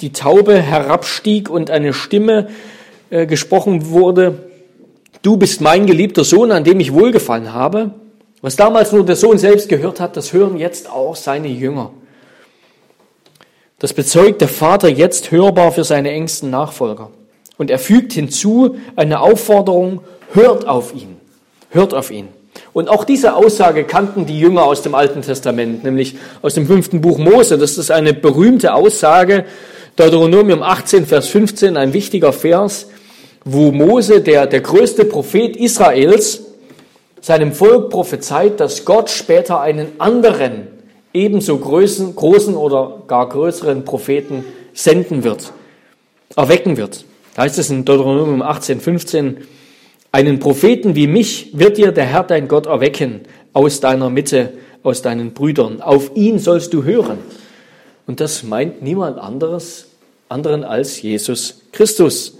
die 0.01 0.13
Taube 0.13 0.61
herabstieg 0.61 1.49
und 1.49 1.71
eine 1.71 1.93
Stimme 1.93 2.49
äh, 3.11 3.27
gesprochen 3.27 3.91
wurde, 3.91 4.51
du 5.23 5.37
bist 5.37 5.61
mein 5.61 5.87
geliebter 5.87 6.25
Sohn, 6.25 6.51
an 6.51 6.65
dem 6.65 6.81
ich 6.81 6.93
wohlgefallen 6.93 7.53
habe. 7.53 7.91
Was 8.43 8.57
damals 8.57 8.93
nur 8.93 9.07
der 9.07 9.17
Sohn 9.17 9.39
selbst 9.39 9.69
gehört 9.69 10.01
hat, 10.01 10.17
das 10.17 10.33
hören 10.33 10.59
jetzt 10.59 10.91
auch 10.91 11.17
seine 11.17 11.49
Jünger. 11.49 11.93
Das 13.79 13.93
bezeugt 13.93 14.41
der 14.41 14.49
Vater 14.49 14.89
jetzt 14.89 15.31
hörbar 15.31 15.73
für 15.73 15.85
seine 15.85 16.11
engsten 16.11 16.51
Nachfolger. 16.51 17.11
Und 17.57 17.71
er 17.71 17.79
fügt 17.79 18.13
hinzu 18.13 18.77
eine 18.97 19.21
Aufforderung, 19.21 20.01
hört 20.33 20.67
auf 20.67 20.95
ihn, 20.95 21.17
hört 21.71 21.95
auf 21.95 22.11
ihn. 22.11 22.29
Und 22.75 22.88
auch 22.88 23.04
diese 23.04 23.37
Aussage 23.37 23.85
kannten 23.85 24.26
die 24.26 24.38
Jünger 24.38 24.64
aus 24.64 24.83
dem 24.83 24.97
Alten 24.97 25.23
Testament, 25.23 25.85
nämlich 25.85 26.16
aus 26.43 26.54
dem 26.54 26.66
fünften 26.66 27.00
Buch 27.00 27.19
Mose. 27.19 27.57
Das 27.57 27.78
ist 27.78 27.93
eine 27.93 28.12
berühmte 28.12 28.75
Aussage, 28.75 29.45
Deuteronomium 29.95 30.61
18, 30.61 31.07
Vers 31.07 31.28
15, 31.28 31.76
ein 31.76 31.93
wichtiger 31.93 32.33
Vers, 32.33 32.88
wo 33.45 33.71
Mose, 33.71 34.21
der, 34.21 34.49
der 34.49 34.61
größte 34.61 35.04
Prophet 35.04 35.57
Israels, 35.57 36.43
seinem 37.21 37.52
Volk 37.52 37.90
prophezeit, 37.90 38.59
dass 38.59 38.85
Gott 38.85 39.09
später 39.09 39.61
einen 39.61 39.93
anderen, 39.99 40.66
ebenso 41.12 41.57
großen, 41.57 42.16
großen 42.16 42.57
oder 42.57 43.02
gar 43.07 43.28
größeren 43.28 43.85
Propheten 43.85 44.45
senden 44.73 45.23
wird, 45.23 45.52
erwecken 46.35 46.76
wird. 46.76 47.04
Da 47.37 47.43
heißt 47.43 47.59
es 47.59 47.71
in 47.71 47.85
Deuteronomium 47.85 48.43
18, 48.43 48.81
15, 48.81 49.37
einen 50.14 50.38
Propheten 50.38 50.94
wie 50.94 51.09
mich 51.09 51.50
wird 51.54 51.76
dir 51.76 51.90
der 51.90 52.04
Herr 52.04 52.23
dein 52.23 52.47
Gott 52.47 52.66
erwecken 52.66 53.23
aus 53.52 53.80
deiner 53.80 54.11
Mitte, 54.11 54.52
aus 54.85 55.02
deinen 55.02 55.33
Brüdern. 55.33 55.83
Auf 55.83 56.12
ihn 56.14 56.38
sollst 56.38 56.73
du 56.73 56.85
hören. 56.85 57.18
Und 58.06 58.21
das 58.21 58.44
meint 58.44 58.80
niemand 58.80 59.18
anderes, 59.18 59.88
anderen 60.28 60.62
als 60.62 61.02
Jesus 61.02 61.62
Christus. 61.73 62.38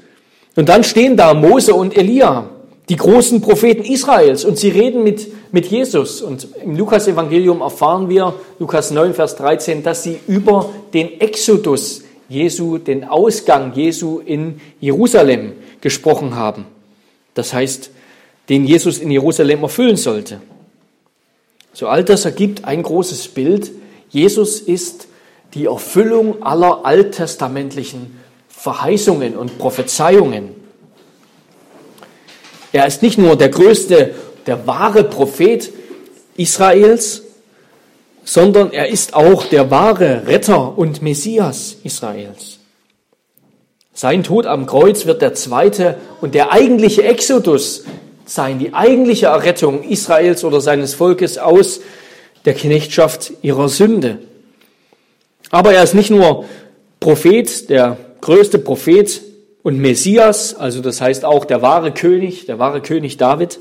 Und 0.55 0.69
dann 0.69 0.85
stehen 0.85 1.17
da 1.17 1.35
Mose 1.35 1.75
und 1.75 1.97
Elia, 1.99 2.49
die 2.89 2.95
großen 2.95 3.41
Propheten 3.41 3.83
Israels, 3.83 4.45
und 4.45 4.57
sie 4.57 4.69
reden 4.69 5.03
mit, 5.03 5.27
mit 5.51 5.67
Jesus. 5.67 6.23
Und 6.23 6.47
im 6.63 6.77
Lukas-Evangelium 6.77 7.61
erfahren 7.61 8.09
wir, 8.09 8.35
Lukas 8.61 8.93
9, 8.93 9.15
Vers 9.15 9.35
13, 9.35 9.83
dass 9.83 10.05
sie 10.05 10.21
über 10.29 10.71
den 10.93 11.21
Exodus 11.21 12.05
Jesu, 12.29 12.79
den 12.79 13.03
Ausgang 13.03 13.73
Jesu 13.75 14.21
in 14.25 14.61
Jerusalem 14.79 15.55
gesprochen 15.81 16.37
haben. 16.37 16.67
Das 17.35 17.53
heißt, 17.53 17.91
den 18.49 18.65
Jesus 18.65 18.99
in 18.99 19.11
Jerusalem 19.11 19.63
erfüllen 19.63 19.97
sollte. 19.97 20.41
So 21.73 21.89
all 21.89 22.05
das 22.05 22.25
ergibt 22.25 22.65
ein 22.65 22.83
großes 22.83 23.29
Bild. 23.29 23.73
Jesus 24.11 24.61
ist 24.61 25.09
die 25.55 25.67
Erfüllung 25.67 26.43
aller 26.43 26.85
alttestamentlichen 26.85 28.19
Verheißungen 28.49 29.37
und 29.37 29.59
Prophezeiungen. 29.59 30.51
Er 32.73 32.87
ist 32.87 33.03
nicht 33.03 33.19
nur 33.19 33.37
der 33.37 33.51
größte, 33.51 34.15
der 34.47 34.67
wahre 34.67 35.05
Prophet 35.05 35.73
Israels, 36.37 37.23
sondern 38.25 38.73
er 38.73 38.89
ist 38.89 39.15
auch 39.15 39.45
der 39.47 39.71
wahre 39.71 40.27
Retter 40.27 40.77
und 40.77 41.03
Messias 41.03 41.77
Israels. 41.85 42.54
Sein 43.97 44.25
Tod 44.25 44.47
am 44.47 44.67
Kreuz 44.67 45.07
wird 45.07 45.23
der 45.23 45.35
zweite 45.35 45.97
und 46.21 46.35
der 46.35 46.53
eigentliche 46.53 47.05
Exodus 47.05 47.85
sein, 48.27 48.59
die 48.59 48.75
eigentliche 48.75 49.27
Errettung 49.27 49.85
Israels 49.85 50.43
oder 50.43 50.61
seines 50.61 50.95
Volkes 50.95 51.39
aus 51.39 51.81
der 52.45 52.55
Knechtschaft 52.55 53.33
ihrer 53.43 53.69
Sünde. 53.69 54.19
Aber 55.51 55.73
er 55.73 55.85
ist 55.85 55.95
nicht 55.95 56.11
nur 56.11 56.45
Prophet, 56.99 57.71
der 57.71 57.97
größte 58.21 58.59
Prophet 58.59 59.23
und 59.63 59.79
Messias, 59.79 60.55
also 60.55 60.81
das 60.81 61.01
heißt 61.01 61.25
auch 61.25 61.45
der 61.45 61.63
wahre 61.63 61.93
König, 61.93 62.47
der 62.47 62.59
wahre 62.59 62.81
König 62.81 63.17
David, 63.17 63.61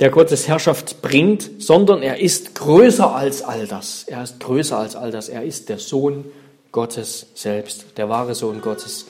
der 0.00 0.10
Gottes 0.10 0.48
Herrschaft 0.48 1.02
bringt, 1.02 1.62
sondern 1.62 2.02
er 2.02 2.18
ist 2.18 2.56
größer 2.56 3.14
als 3.14 3.42
all 3.42 3.68
das. 3.68 4.04
Er 4.08 4.24
ist 4.24 4.40
größer 4.40 4.76
als 4.76 4.96
all 4.96 5.12
das. 5.12 5.28
Er 5.28 5.44
ist 5.44 5.68
der 5.68 5.78
Sohn 5.78 6.24
Gottes 6.72 7.26
selbst, 7.34 7.84
der 7.96 8.08
wahre 8.08 8.34
Sohn 8.34 8.60
Gottes 8.60 9.06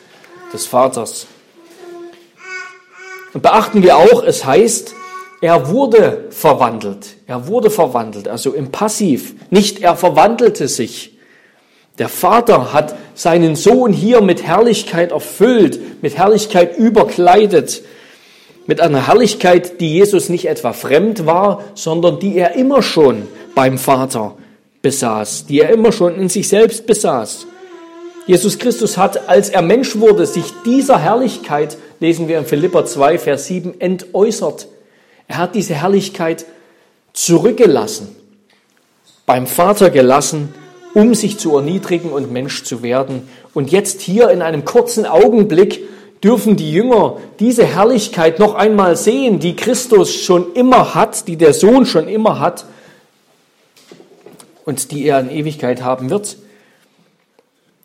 des 0.53 0.67
Vaters. 0.67 1.27
Und 3.33 3.43
beachten 3.43 3.83
wir 3.83 3.97
auch, 3.97 4.23
es 4.23 4.45
heißt, 4.45 4.95
er 5.41 5.71
wurde 5.71 6.27
verwandelt. 6.31 7.17
Er 7.27 7.49
wurde 7.49 7.71
verwandelt, 7.71 8.29
also 8.29 8.53
im 8.53 8.71
Passiv. 8.71 9.35
Nicht 9.51 9.81
er 9.81 9.97
verwandelte 9.97 10.69
sich. 10.69 11.19
Der 11.99 12.09
Vater 12.09 12.73
hat 12.73 12.95
seinen 13.15 13.57
Sohn 13.57 13.93
hier 13.93 14.23
mit 14.23 14.43
Herrlichkeit 14.43 15.13
erfüllt, 15.13 16.03
mit 16.03 16.17
Herrlichkeit 16.17 16.79
überkleidet, 16.79 17.83
mit 18.67 18.81
einer 18.81 19.07
Herrlichkeit, 19.09 19.81
die 19.81 19.95
Jesus 19.95 20.29
nicht 20.29 20.47
etwa 20.47 20.73
fremd 20.73 21.27
war, 21.27 21.65
sondern 21.75 22.19
die 22.19 22.37
er 22.37 22.55
immer 22.55 22.83
schon 22.83 23.27
beim 23.55 23.79
Vater 23.79 24.37
besaß, 24.81 25.47
die 25.47 25.61
er 25.61 25.71
immer 25.71 25.93
schon 25.93 26.15
in 26.15 26.29
sich 26.29 26.49
selbst 26.49 26.87
besaß. 26.87 27.47
Jesus 28.27 28.59
Christus 28.59 28.97
hat, 28.97 29.29
als 29.29 29.49
er 29.49 29.63
Mensch 29.63 29.97
wurde, 29.97 30.27
sich 30.27 30.45
dieser 30.65 30.99
Herrlichkeit, 30.99 31.77
lesen 32.01 32.29
wir 32.29 32.39
in 32.39 32.47
Philippa 32.47 32.85
2, 32.85 33.19
Vers 33.19 33.47
7, 33.47 33.81
entäußert. 33.81 34.69
Er 35.29 35.39
hat 35.39 35.55
diese 35.55 35.75
Herrlichkeit 35.75 36.45
zurückgelassen, 37.13 38.15
beim 39.27 39.47
Vater 39.47 39.91
gelassen 39.91 40.55
um 40.95 41.15
sich 41.15 41.39
zu 41.39 41.57
erniedrigen 41.57 42.11
und 42.11 42.33
Mensch 42.33 42.65
zu 42.65 42.83
werden. 42.83 43.29
Und 43.55 43.71
jetzt 43.71 44.01
hier 44.01 44.31
in 44.31 44.43
einem 44.43 44.65
kurzen 44.65 45.07
Augenblick 45.07 45.81
dürfen 46.23 46.57
die 46.57 46.73
Jünger 46.73 47.19
diese 47.41 47.65
Herrlichkeit 47.65 48.39
noch 48.39 48.55
einmal 48.55 48.97
sehen, 48.97 49.39
die 49.39 49.57
Christus 49.57 50.15
schon 50.15 50.53
immer 50.55 50.95
hat, 50.95 51.29
die 51.29 51.37
der 51.37 51.53
Sohn 51.53 51.87
schon 51.87 52.09
immer 52.09 52.39
hat 52.39 52.65
und 54.65 54.91
die 54.91 55.05
er 55.07 55.21
in 55.21 55.31
Ewigkeit 55.31 55.83
haben 55.83 56.11
wird. 56.11 56.37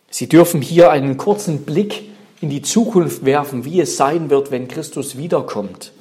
Sie 0.09 0.27
dürfen 0.27 0.61
hier 0.61 0.91
einen 0.91 1.17
kurzen 1.17 1.63
Blick 1.63 2.09
in 2.41 2.49
die 2.49 2.61
Zukunft 2.61 3.25
werfen, 3.25 3.65
wie 3.65 3.81
es 3.81 3.97
sein 3.97 4.29
wird, 4.29 4.51
wenn 4.51 4.67
Christus 4.67 5.17
wiederkommt, 5.17 5.91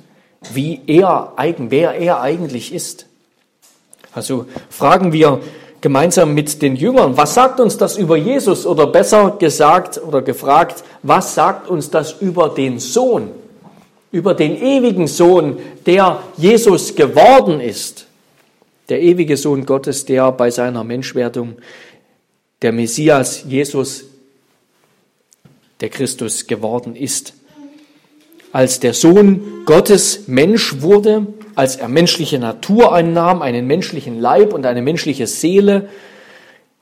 wie 0.53 0.81
er, 0.87 1.33
wer 1.59 1.95
er 1.95 2.21
eigentlich 2.21 2.73
ist. 2.73 3.07
Also 4.13 4.47
fragen 4.71 5.13
wir 5.13 5.41
gemeinsam 5.81 6.35
mit 6.35 6.63
den 6.63 6.77
Jüngern, 6.77 7.17
was 7.17 7.35
sagt 7.35 7.61
uns 7.61 7.77
das 7.77 7.97
über 7.97 8.17
Jesus? 8.17 8.67
Oder 8.67 8.87
besser 8.87 9.37
gesagt 9.39 10.01
oder 10.03 10.23
gefragt, 10.23 10.85
was 11.03 11.35
sagt 11.35 11.69
uns 11.69 11.91
das 11.91 12.13
über 12.21 12.49
den 12.49 12.79
Sohn, 12.79 13.31
über 14.11 14.35
den 14.35 14.61
ewigen 14.61 15.07
Sohn, 15.07 15.59
der 15.85 16.21
Jesus 16.37 16.95
geworden 16.95 17.61
ist, 17.61 18.07
der 18.89 19.03
ewige 19.03 19.37
Sohn 19.37 19.67
Gottes, 19.67 20.05
der 20.05 20.33
bei 20.33 20.51
seiner 20.51 20.85
Menschwerdung 20.85 21.57
der 22.63 22.73
Messias 22.73 23.45
Jesus 23.47 24.05
der 25.81 25.91
Christus 25.91 26.47
geworden 26.47 26.97
ist. 26.97 27.35
Als 28.53 28.81
der 28.81 28.95
Sohn 28.95 29.65
Gottes 29.67 30.27
Mensch 30.29 30.81
wurde, 30.81 31.27
als 31.55 31.77
er 31.77 31.89
menschliche 31.89 32.39
Natur 32.39 32.95
einnahm, 32.95 33.43
einen 33.43 33.67
menschlichen 33.67 34.19
Leib 34.19 34.55
und 34.55 34.65
eine 34.65 34.81
menschliche 34.81 35.27
Seele, 35.27 35.89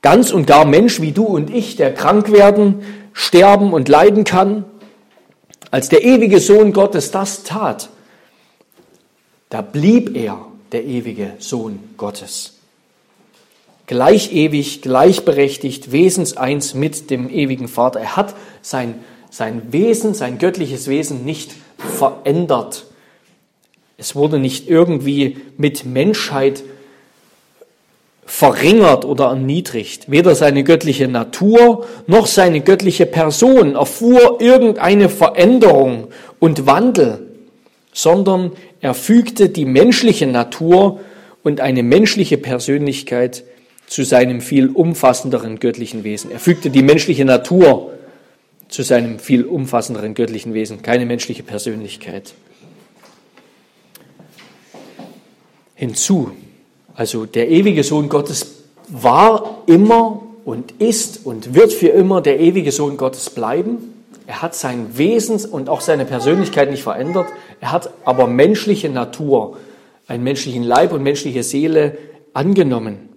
ganz 0.01 0.31
und 0.31 0.47
gar 0.47 0.63
Mensch 0.63 1.01
wie 1.01 1.11
du 1.11 1.25
und 1.25 1.49
ich, 1.49 1.75
der 1.75 1.93
krank 1.93 2.31
werden, 2.31 2.81
sterben 3.11 3.73
und 3.73 3.89
leiden 3.89 4.23
kann, 4.23 4.63
als 5.71 5.89
der 5.89 6.05
ewige 6.05 6.39
Sohn 6.39 6.71
Gottes 6.71 7.11
das 7.11 7.43
tat, 7.43 7.89
da 9.49 9.61
blieb 9.61 10.15
er 10.15 10.45
der 10.71 10.85
ewige 10.85 11.33
Sohn 11.39 11.79
Gottes 11.97 12.54
gleich 13.87 14.33
ewig, 14.33 14.81
gleichberechtigt, 14.81 15.91
wesenseins 15.91 16.73
mit 16.73 17.09
dem 17.09 17.29
ewigen 17.29 17.67
Vater. 17.67 17.99
Er 17.99 18.15
hat 18.15 18.35
sein, 18.61 18.95
sein 19.29 19.71
Wesen, 19.71 20.13
sein 20.13 20.37
göttliches 20.37 20.87
Wesen 20.87 21.25
nicht 21.25 21.51
verändert. 21.77 22.85
Es 23.97 24.15
wurde 24.15 24.39
nicht 24.39 24.69
irgendwie 24.69 25.37
mit 25.57 25.85
Menschheit 25.85 26.63
verringert 28.25 29.05
oder 29.05 29.25
erniedrigt. 29.25 30.09
Weder 30.09 30.33
seine 30.35 30.63
göttliche 30.63 31.07
Natur 31.07 31.85
noch 32.07 32.25
seine 32.25 32.61
göttliche 32.61 33.05
Person 33.05 33.75
erfuhr 33.75 34.41
irgendeine 34.41 35.09
Veränderung 35.09 36.07
und 36.39 36.65
Wandel, 36.65 37.27
sondern 37.93 38.51
er 38.81 38.95
fügte 38.95 39.49
die 39.49 39.65
menschliche 39.65 40.27
Natur 40.27 40.99
und 41.43 41.61
eine 41.61 41.83
menschliche 41.83 42.37
Persönlichkeit 42.37 43.43
zu 43.87 44.03
seinem 44.03 44.41
viel 44.41 44.67
umfassenderen 44.69 45.59
göttlichen 45.59 46.03
Wesen. 46.03 46.31
Er 46.31 46.39
fügte 46.39 46.69
die 46.69 46.81
menschliche 46.81 47.25
Natur 47.25 47.91
zu 48.67 48.83
seinem 48.83 49.19
viel 49.19 49.43
umfassenderen 49.43 50.15
göttlichen 50.15 50.53
Wesen, 50.53 50.81
keine 50.81 51.05
menschliche 51.05 51.43
Persönlichkeit. 51.43 52.33
Hinzu, 55.75 56.31
also 56.95 57.25
der 57.25 57.49
ewige 57.49 57.83
Sohn 57.83 58.09
Gottes 58.09 58.63
war 58.87 59.63
immer 59.67 60.23
und 60.45 60.73
ist 60.79 61.25
und 61.25 61.53
wird 61.53 61.73
für 61.73 61.89
immer 61.89 62.21
der 62.21 62.39
ewige 62.39 62.71
Sohn 62.71 62.97
Gottes 62.97 63.29
bleiben. 63.29 63.93
Er 64.27 64.41
hat 64.41 64.55
sein 64.55 64.97
Wesen 64.97 65.43
und 65.45 65.69
auch 65.69 65.81
seine 65.81 66.05
Persönlichkeit 66.05 66.71
nicht 66.71 66.83
verändert. 66.83 67.27
Er 67.61 67.71
hat 67.71 67.91
aber 68.05 68.27
menschliche 68.27 68.89
Natur, 68.89 69.57
einen 70.07 70.23
menschlichen 70.23 70.63
Leib 70.63 70.93
und 70.93 71.03
menschliche 71.03 71.43
Seele 71.43 71.97
angenommen. 72.33 73.09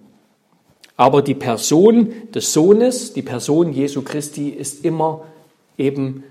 Aber 0.99 1.23
die 1.23 1.35
Person 1.35 2.13
des 2.35 2.53
Sohnes, 2.53 3.13
die 3.13 3.23
Person 3.23 3.73
Jesu 3.73 4.03
Christi 4.03 4.49
ist 4.49 4.85
immer 4.85 5.25
eben 5.79 6.25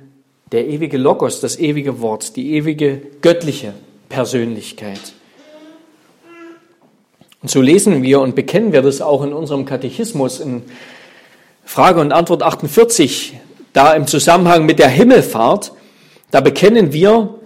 der 0.51 0.67
ewige 0.67 0.97
Logos, 0.97 1.39
das 1.39 1.57
ewige 1.57 2.01
Wort, 2.01 2.35
die 2.35 2.53
ewige 2.53 3.01
göttliche 3.21 3.73
Persönlichkeit. 4.09 4.99
Und 7.41 7.49
so 7.49 7.61
lesen 7.61 8.03
wir 8.03 8.19
und 8.19 8.35
bekennen 8.35 8.73
wir 8.73 8.81
das 8.81 8.99
auch 8.99 9.23
in 9.23 9.31
unserem 9.31 9.63
Katechismus 9.63 10.41
in 10.41 10.63
Frage 11.63 12.01
und 12.01 12.11
Antwort 12.11 12.43
48, 12.43 13.39
da 13.71 13.93
im 13.93 14.05
Zusammenhang 14.05 14.65
mit 14.65 14.79
der 14.79 14.89
Himmelfahrt, 14.89 15.71
da 16.29 16.41
bekennen 16.41 16.91
wir 16.91 17.39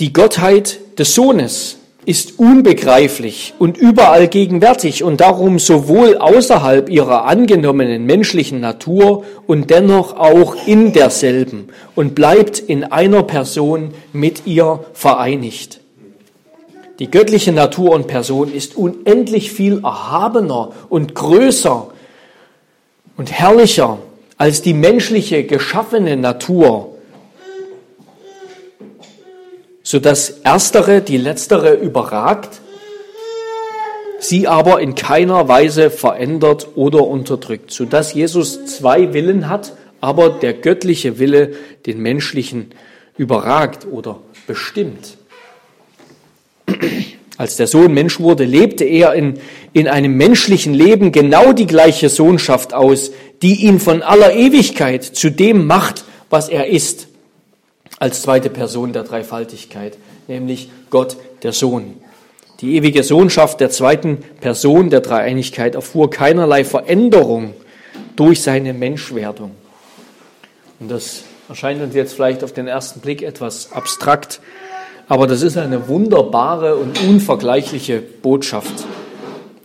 die 0.00 0.12
Gottheit 0.12 0.80
des 0.98 1.14
Sohnes, 1.14 1.78
ist 2.06 2.38
unbegreiflich 2.38 3.54
und 3.58 3.76
überall 3.76 4.28
gegenwärtig 4.28 5.02
und 5.02 5.20
darum 5.20 5.58
sowohl 5.58 6.16
außerhalb 6.16 6.88
ihrer 6.88 7.24
angenommenen 7.24 8.06
menschlichen 8.06 8.60
Natur 8.60 9.24
und 9.48 9.70
dennoch 9.70 10.16
auch 10.16 10.54
in 10.66 10.92
derselben 10.92 11.68
und 11.96 12.14
bleibt 12.14 12.60
in 12.60 12.84
einer 12.84 13.24
Person 13.24 13.92
mit 14.12 14.46
ihr 14.46 14.84
vereinigt. 14.94 15.80
Die 17.00 17.10
göttliche 17.10 17.52
Natur 17.52 17.90
und 17.90 18.06
Person 18.06 18.54
ist 18.54 18.76
unendlich 18.76 19.50
viel 19.50 19.80
erhabener 19.82 20.70
und 20.88 21.14
größer 21.14 21.88
und 23.16 23.32
herrlicher 23.32 23.98
als 24.38 24.62
die 24.62 24.74
menschliche 24.74 25.42
geschaffene 25.42 26.16
Natur 26.16 26.95
sodass 29.86 30.30
erstere 30.42 31.00
die 31.00 31.16
letztere 31.16 31.74
überragt, 31.74 32.60
sie 34.18 34.48
aber 34.48 34.80
in 34.80 34.96
keiner 34.96 35.46
Weise 35.46 35.90
verändert 35.90 36.66
oder 36.74 37.06
unterdrückt, 37.06 37.70
sodass 37.70 38.12
Jesus 38.12 38.66
zwei 38.66 39.14
Willen 39.14 39.48
hat, 39.48 39.76
aber 40.00 40.30
der 40.30 40.54
göttliche 40.54 41.20
Wille 41.20 41.52
den 41.86 42.00
menschlichen 42.00 42.70
überragt 43.16 43.86
oder 43.88 44.18
bestimmt. 44.48 45.18
Als 47.36 47.54
der 47.54 47.68
Sohn 47.68 47.94
Mensch 47.94 48.18
wurde, 48.18 48.44
lebte 48.44 48.82
er 48.82 49.14
in, 49.14 49.38
in 49.72 49.86
einem 49.86 50.16
menschlichen 50.16 50.74
Leben 50.74 51.12
genau 51.12 51.52
die 51.52 51.68
gleiche 51.68 52.08
Sohnschaft 52.08 52.74
aus, 52.74 53.12
die 53.40 53.66
ihn 53.66 53.78
von 53.78 54.02
aller 54.02 54.34
Ewigkeit 54.34 55.04
zu 55.04 55.30
dem 55.30 55.64
macht, 55.64 56.02
was 56.28 56.48
er 56.48 56.66
ist 56.66 57.06
als 57.98 58.22
zweite 58.22 58.50
Person 58.50 58.92
der 58.92 59.02
Dreifaltigkeit, 59.02 59.96
nämlich 60.28 60.70
Gott 60.90 61.16
der 61.42 61.52
Sohn. 61.52 61.94
Die 62.60 62.76
ewige 62.76 63.02
Sohnschaft 63.02 63.60
der 63.60 63.70
zweiten 63.70 64.18
Person 64.40 64.88
der 64.88 65.00
Dreieinigkeit 65.00 65.74
erfuhr 65.74 66.10
keinerlei 66.10 66.64
Veränderung 66.64 67.54
durch 68.16 68.42
seine 68.42 68.72
Menschwerdung. 68.72 69.50
Und 70.80 70.90
das 70.90 71.24
erscheint 71.48 71.82
uns 71.82 71.94
jetzt 71.94 72.14
vielleicht 72.14 72.42
auf 72.42 72.52
den 72.52 72.66
ersten 72.66 73.00
Blick 73.00 73.22
etwas 73.22 73.72
abstrakt, 73.72 74.40
aber 75.08 75.26
das 75.26 75.42
ist 75.42 75.56
eine 75.56 75.88
wunderbare 75.88 76.76
und 76.76 77.00
unvergleichliche 77.02 78.00
Botschaft, 78.00 78.84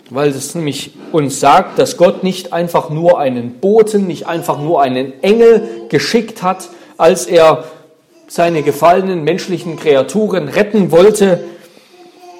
weil 0.10 0.30
es 0.30 0.54
nämlich 0.54 0.92
uns 1.12 1.40
sagt, 1.40 1.80
dass 1.80 1.98
Gott 1.98 2.24
nicht 2.24 2.54
einfach 2.54 2.90
nur 2.90 3.20
einen 3.20 3.54
Boten, 3.54 4.06
nicht 4.06 4.28
einfach 4.28 4.60
nur 4.60 4.82
einen 4.82 5.24
Engel 5.24 5.88
geschickt 5.90 6.44
hat, 6.44 6.70
als 6.98 7.26
er 7.26 7.64
seine 8.32 8.64
gefallenen 8.64 9.26
menschlichen 9.26 9.76
Kreaturen 9.76 10.48
retten 10.48 10.90
wollte, 10.94 11.44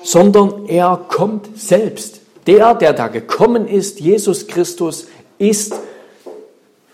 sondern 0.04 0.66
er 0.68 1.06
kommt 1.10 1.60
selbst. 1.60 2.22
Der, 2.48 2.76
der 2.76 2.94
da 2.94 3.10
gekommen 3.10 3.68
ist, 3.68 4.00
Jesus 4.00 4.48
Christus, 4.48 5.08
ist 5.38 5.74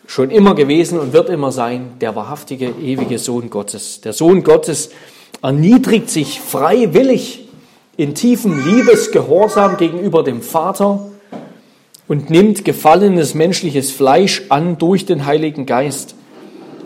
schon 0.07 0.31
immer 0.31 0.55
gewesen 0.55 0.99
und 0.99 1.13
wird 1.13 1.29
immer 1.29 1.51
sein, 1.51 1.91
der 2.01 2.15
wahrhaftige, 2.15 2.69
ewige 2.69 3.19
Sohn 3.19 3.51
Gottes. 3.51 4.01
Der 4.01 4.13
Sohn 4.13 4.43
Gottes 4.43 4.89
erniedrigt 5.43 6.09
sich 6.09 6.41
freiwillig 6.41 7.47
in 7.97 8.15
tiefem 8.15 8.65
Liebesgehorsam 8.65 9.77
gegenüber 9.77 10.23
dem 10.23 10.41
Vater 10.41 11.05
und 12.07 12.31
nimmt 12.31 12.65
gefallenes 12.65 13.35
menschliches 13.35 13.91
Fleisch 13.91 14.45
an 14.49 14.79
durch 14.79 15.05
den 15.05 15.27
Heiligen 15.27 15.67
Geist, 15.67 16.15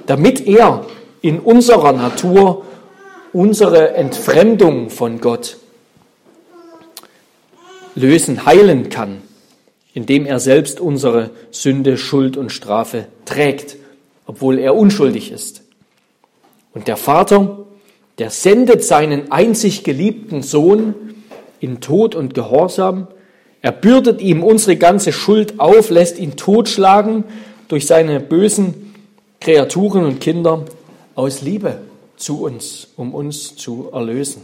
damit 0.07 0.45
er 0.45 0.85
in 1.21 1.39
unserer 1.39 1.91
Natur 1.93 2.65
unsere 3.33 3.93
Entfremdung 3.93 4.89
von 4.89 5.21
Gott 5.21 5.57
lösen, 7.95 8.45
heilen 8.45 8.89
kann, 8.89 9.21
indem 9.93 10.25
er 10.25 10.39
selbst 10.39 10.79
unsere 10.79 11.29
Sünde, 11.51 11.97
Schuld 11.97 12.37
und 12.37 12.51
Strafe 12.51 13.05
trägt, 13.25 13.77
obwohl 14.25 14.59
er 14.59 14.75
unschuldig 14.75 15.31
ist. 15.31 15.63
Und 16.73 16.87
der 16.87 16.97
Vater, 16.97 17.65
der 18.17 18.29
sendet 18.29 18.83
seinen 18.83 19.31
einzig 19.31 19.83
geliebten 19.83 20.41
Sohn 20.41 20.95
in 21.59 21.81
Tod 21.81 22.15
und 22.15 22.33
Gehorsam, 22.33 23.07
Er 23.63 23.71
bürdet 23.71 24.21
ihm 24.21 24.43
unsere 24.43 24.75
ganze 24.75 25.13
Schuld 25.13 25.59
auf, 25.59 25.91
lässt 25.91 26.17
ihn 26.17 26.35
totschlagen 26.35 27.25
durch 27.67 27.85
seine 27.85 28.19
bösen 28.19 28.95
Kreaturen 29.39 30.03
und 30.03 30.19
Kinder 30.19 30.65
aus 31.21 31.43
Liebe 31.43 31.77
zu 32.17 32.41
uns, 32.41 32.87
um 32.97 33.13
uns 33.13 33.55
zu 33.55 33.89
erlösen. 33.93 34.41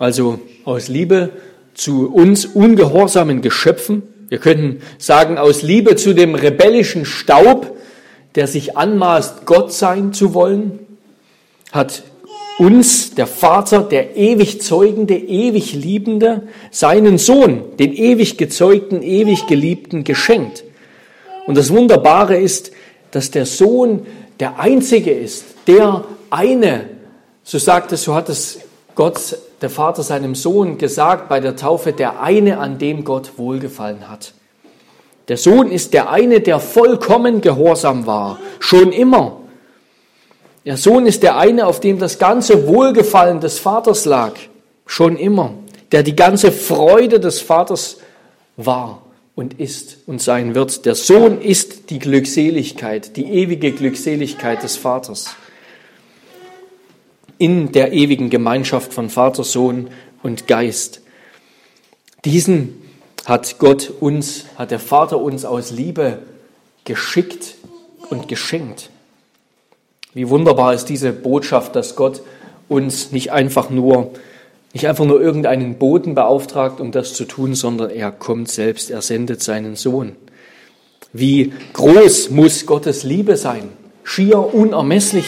Also 0.00 0.40
aus 0.64 0.88
Liebe 0.88 1.30
zu 1.74 2.12
uns 2.12 2.44
ungehorsamen 2.44 3.40
Geschöpfen. 3.40 4.02
Wir 4.28 4.38
könnten 4.38 4.82
sagen, 4.98 5.38
aus 5.38 5.62
Liebe 5.62 5.94
zu 5.94 6.12
dem 6.12 6.34
rebellischen 6.34 7.04
Staub, 7.04 7.76
der 8.34 8.48
sich 8.48 8.76
anmaßt, 8.76 9.46
Gott 9.46 9.72
sein 9.72 10.12
zu 10.12 10.34
wollen, 10.34 10.80
hat 11.70 12.02
uns 12.58 13.14
der 13.14 13.28
Vater, 13.28 13.84
der 13.84 14.16
ewig 14.16 14.60
zeugende, 14.60 15.16
ewig 15.16 15.72
liebende, 15.72 16.48
seinen 16.72 17.18
Sohn, 17.18 17.62
den 17.78 17.92
ewig 17.92 18.38
gezeugten, 18.38 19.02
ewig 19.02 19.46
geliebten, 19.46 20.02
geschenkt. 20.02 20.64
Und 21.46 21.56
das 21.56 21.70
Wunderbare 21.70 22.36
ist, 22.36 22.72
dass 23.10 23.30
der 23.30 23.46
Sohn 23.46 24.06
der 24.40 24.58
einzige 24.58 25.12
ist, 25.12 25.44
der 25.66 26.04
eine, 26.30 26.90
so 27.42 27.58
sagt 27.58 27.92
es, 27.92 28.02
so 28.04 28.14
hat 28.14 28.28
es 28.28 28.60
Gott, 28.94 29.38
der 29.60 29.70
Vater 29.70 30.02
seinem 30.02 30.34
Sohn 30.34 30.78
gesagt 30.78 31.28
bei 31.28 31.40
der 31.40 31.56
Taufe, 31.56 31.92
der 31.92 32.20
eine, 32.20 32.58
an 32.58 32.78
dem 32.78 33.04
Gott 33.04 33.32
wohlgefallen 33.36 34.08
hat. 34.08 34.32
Der 35.28 35.36
Sohn 35.36 35.70
ist 35.70 35.92
der 35.92 36.10
eine, 36.10 36.40
der 36.40 36.60
vollkommen 36.60 37.40
gehorsam 37.40 38.06
war, 38.06 38.38
schon 38.60 38.92
immer. 38.92 39.40
Der 40.64 40.76
Sohn 40.76 41.06
ist 41.06 41.22
der 41.22 41.36
eine, 41.36 41.66
auf 41.66 41.80
dem 41.80 41.98
das 41.98 42.18
ganze 42.18 42.66
Wohlgefallen 42.66 43.40
des 43.40 43.58
Vaters 43.58 44.04
lag, 44.04 44.32
schon 44.86 45.16
immer, 45.16 45.54
der 45.92 46.02
die 46.02 46.16
ganze 46.16 46.52
Freude 46.52 47.20
des 47.20 47.40
Vaters 47.40 47.98
war 48.56 49.02
und 49.36 49.60
ist 49.60 49.98
und 50.06 50.20
sein 50.20 50.56
wird. 50.56 50.84
Der 50.86 50.96
Sohn 50.96 51.40
ist 51.40 51.90
die 51.90 52.00
Glückseligkeit, 52.00 53.16
die 53.16 53.26
ewige 53.26 53.70
Glückseligkeit 53.70 54.64
des 54.64 54.76
Vaters. 54.76 55.36
In 57.38 57.70
der 57.70 57.92
ewigen 57.92 58.30
Gemeinschaft 58.30 58.92
von 58.92 59.10
Vater, 59.10 59.44
Sohn 59.44 59.90
und 60.22 60.48
Geist. 60.48 61.02
Diesen 62.24 62.82
hat 63.26 63.58
Gott 63.58 63.92
uns, 64.00 64.46
hat 64.56 64.70
der 64.70 64.80
Vater 64.80 65.20
uns 65.20 65.44
aus 65.44 65.70
Liebe 65.70 66.18
geschickt 66.84 67.56
und 68.08 68.28
geschenkt. 68.28 68.88
Wie 70.14 70.30
wunderbar 70.30 70.72
ist 70.72 70.86
diese 70.86 71.12
Botschaft, 71.12 71.76
dass 71.76 71.94
Gott 71.94 72.22
uns 72.68 73.12
nicht 73.12 73.32
einfach 73.32 73.68
nur 73.68 74.12
nicht 74.76 74.88
einfach 74.88 75.06
nur 75.06 75.20
irgendeinen 75.20 75.78
Boten 75.78 76.14
beauftragt, 76.14 76.80
um 76.80 76.92
das 76.92 77.14
zu 77.14 77.24
tun, 77.24 77.54
sondern 77.54 77.90
er 77.90 78.12
kommt 78.12 78.50
selbst, 78.50 78.90
er 78.90 79.00
sendet 79.00 79.42
seinen 79.42 79.74
Sohn. 79.74 80.16
Wie 81.12 81.52
groß 81.72 82.30
muss 82.30 82.66
Gottes 82.66 83.02
Liebe 83.02 83.38
sein? 83.38 83.70
Schier 84.04 84.54
unermesslich, 84.54 85.26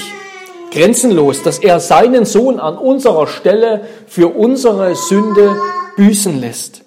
grenzenlos, 0.70 1.42
dass 1.42 1.58
er 1.58 1.80
seinen 1.80 2.26
Sohn 2.26 2.60
an 2.60 2.76
unserer 2.76 3.26
Stelle 3.26 3.86
für 4.06 4.28
unsere 4.28 4.94
Sünde 4.94 5.56
büßen 5.96 6.38
lässt. 6.38 6.82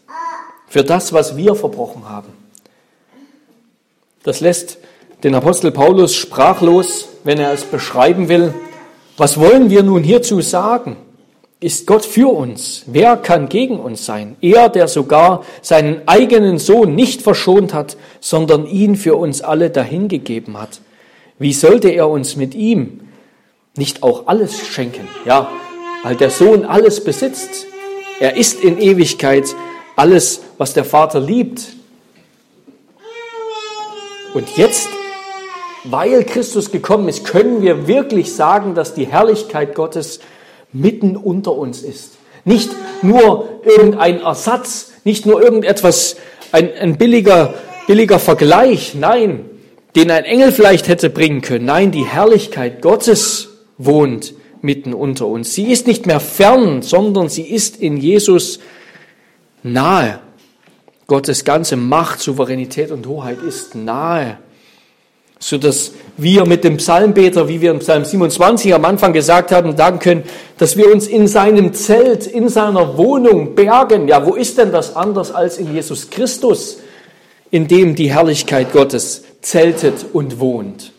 Für 0.68 0.84
das, 0.84 1.14
was 1.14 1.36
wir 1.36 1.56
verbrochen 1.56 2.08
haben. 2.08 2.30
Das 4.24 4.40
lässt 4.40 4.78
den 5.24 5.34
Apostel 5.34 5.72
Paulus 5.72 6.14
sprachlos 6.14 7.10
wenn 7.24 7.40
er 7.40 7.54
es 7.54 7.64
beschreiben 7.64 8.30
will. 8.30 8.54
Was 9.18 9.40
wollen 9.40 9.70
wir 9.70 9.84
nun 9.84 10.04
hierzu 10.04 10.42
sagen? 10.42 10.98
Ist 11.64 11.86
Gott 11.86 12.04
für 12.04 12.28
uns? 12.34 12.86
Wer 12.88 13.18
kann 13.18 13.48
gegen 13.48 13.80
uns 13.80 14.04
sein? 14.04 14.36
Er, 14.42 14.68
der 14.68 14.88
sogar 14.88 15.46
seinen 15.62 16.02
eigenen 16.08 16.58
Sohn 16.58 16.96
nicht 16.96 17.22
verschont 17.22 17.72
hat, 17.72 17.98
sondern 18.20 18.66
ihn 18.66 18.96
für 18.96 19.16
uns 19.16 19.42
alle 19.42 19.70
dahingegeben 19.70 20.60
hat. 20.60 20.82
Wie 21.38 21.54
sollte 21.54 21.90
er 21.90 22.10
uns 22.10 22.36
mit 22.36 22.56
ihm 22.56 23.02
nicht 23.78 24.02
auch 24.02 24.26
alles 24.26 24.68
schenken? 24.68 25.08
Ja, 25.24 25.52
weil 26.02 26.16
der 26.16 26.32
Sohn 26.32 26.66
alles 26.66 27.04
besitzt. 27.04 27.68
Er 28.20 28.38
ist 28.38 28.64
in 28.64 28.80
Ewigkeit 28.80 29.46
alles, 29.96 30.42
was 30.58 30.74
der 30.74 30.84
Vater 30.84 31.20
liebt. 31.20 31.68
Und 34.34 34.58
jetzt 34.58 34.90
weil 35.84 36.24
Christus 36.24 36.72
gekommen 36.72 37.08
ist, 37.08 37.24
können 37.24 37.62
wir 37.62 37.88
wirklich 37.88 38.34
sagen, 38.34 38.74
dass 38.74 38.96
die 38.96 39.06
Herrlichkeit 39.06 39.76
Gottes 39.76 40.22
mitten 40.74 41.16
unter 41.16 41.54
uns 41.54 41.82
ist. 41.82 42.14
Nicht 42.46 42.72
nur 43.02 43.62
irgendein 43.64 44.22
Ersatz, 44.22 44.92
nicht 45.04 45.26
nur 45.26 45.42
irgendetwas, 45.42 46.16
ein, 46.52 46.74
ein 46.74 46.98
billiger, 46.98 47.54
billiger 47.88 48.20
Vergleich, 48.20 48.96
nein, 48.96 49.46
den 49.96 50.10
ein 50.12 50.24
Engel 50.24 50.52
vielleicht 50.52 50.88
hätte 50.88 51.10
bringen 51.10 51.42
können. 51.42 51.66
Nein, 51.66 51.92
die 51.92 52.06
Herrlichkeit 52.06 52.82
Gottes 52.82 53.50
wohnt 53.78 54.34
mitten 54.62 54.94
unter 54.94 55.28
uns. 55.28 55.54
Sie 55.54 55.72
ist 55.72 55.88
nicht 55.88 56.06
mehr 56.06 56.20
fern, 56.20 56.82
sondern 56.82 57.30
sie 57.30 57.44
ist 57.44 57.78
in 57.78 57.98
Jesus 57.98 58.60
nahe. 59.64 60.20
Gottes 61.08 61.44
ganze 61.44 61.76
Macht, 61.76 62.20
Souveränität 62.20 62.92
und 62.92 63.06
Hoheit 63.08 63.40
ist 63.42 63.76
nahe 63.76 64.38
so 65.42 65.58
dass 65.58 65.94
wir 66.18 66.46
mit 66.46 66.64
dem 66.64 66.78
Psalmbeter, 66.78 67.48
wie 67.48 67.62
wir 67.62 67.72
im 67.72 67.80
Psalm 67.80 68.06
27 68.06 68.74
am 68.76 68.86
Anfang 68.86 69.12
gesagt 69.12 69.52
haben, 69.52 69.76
sagen 69.76 69.98
können, 69.98 70.24
dass 70.60 70.78
wir 70.78 70.92
uns 70.92 71.08
in 71.08 71.28
seinem 71.28 71.74
Zelt, 71.74 72.28
in 72.28 72.48
seiner 72.48 72.96
Wohnung 72.98 73.56
bergen. 73.56 74.08
Ja, 74.08 74.26
wo 74.26 74.36
ist 74.36 74.60
denn 74.60 74.72
das 74.72 74.96
anders 74.96 75.32
als 75.32 75.58
in 75.58 75.74
Jesus 75.74 76.12
Christus, 76.12 76.80
in 77.50 77.68
dem 77.68 77.96
die 77.96 78.12
Herrlichkeit 78.12 78.72
Gottes 78.72 79.24
zeltet 79.42 80.06
und 80.14 80.40
wohnt? 80.40 80.94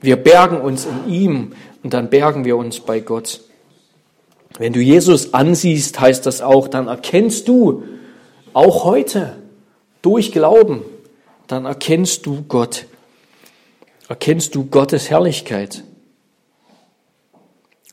Wir 0.00 0.16
bergen 0.16 0.62
uns 0.62 0.86
in 0.86 1.12
ihm 1.12 1.52
und 1.84 1.92
dann 1.92 2.08
bergen 2.08 2.46
wir 2.46 2.56
uns 2.56 2.80
bei 2.80 3.00
Gott. 3.00 3.42
Wenn 4.58 4.72
du 4.72 4.80
Jesus 4.80 5.34
ansiehst, 5.34 6.00
heißt 6.00 6.24
das 6.24 6.40
auch, 6.40 6.66
dann 6.68 6.88
erkennst 6.88 7.46
du 7.46 7.82
auch 8.54 8.84
heute 8.84 9.36
durch 10.00 10.32
Glauben, 10.32 10.82
dann 11.46 11.66
erkennst 11.66 12.24
du 12.24 12.42
Gott 12.48 12.86
erkennst 14.12 14.54
du 14.54 14.66
Gottes 14.66 15.08
Herrlichkeit. 15.08 15.84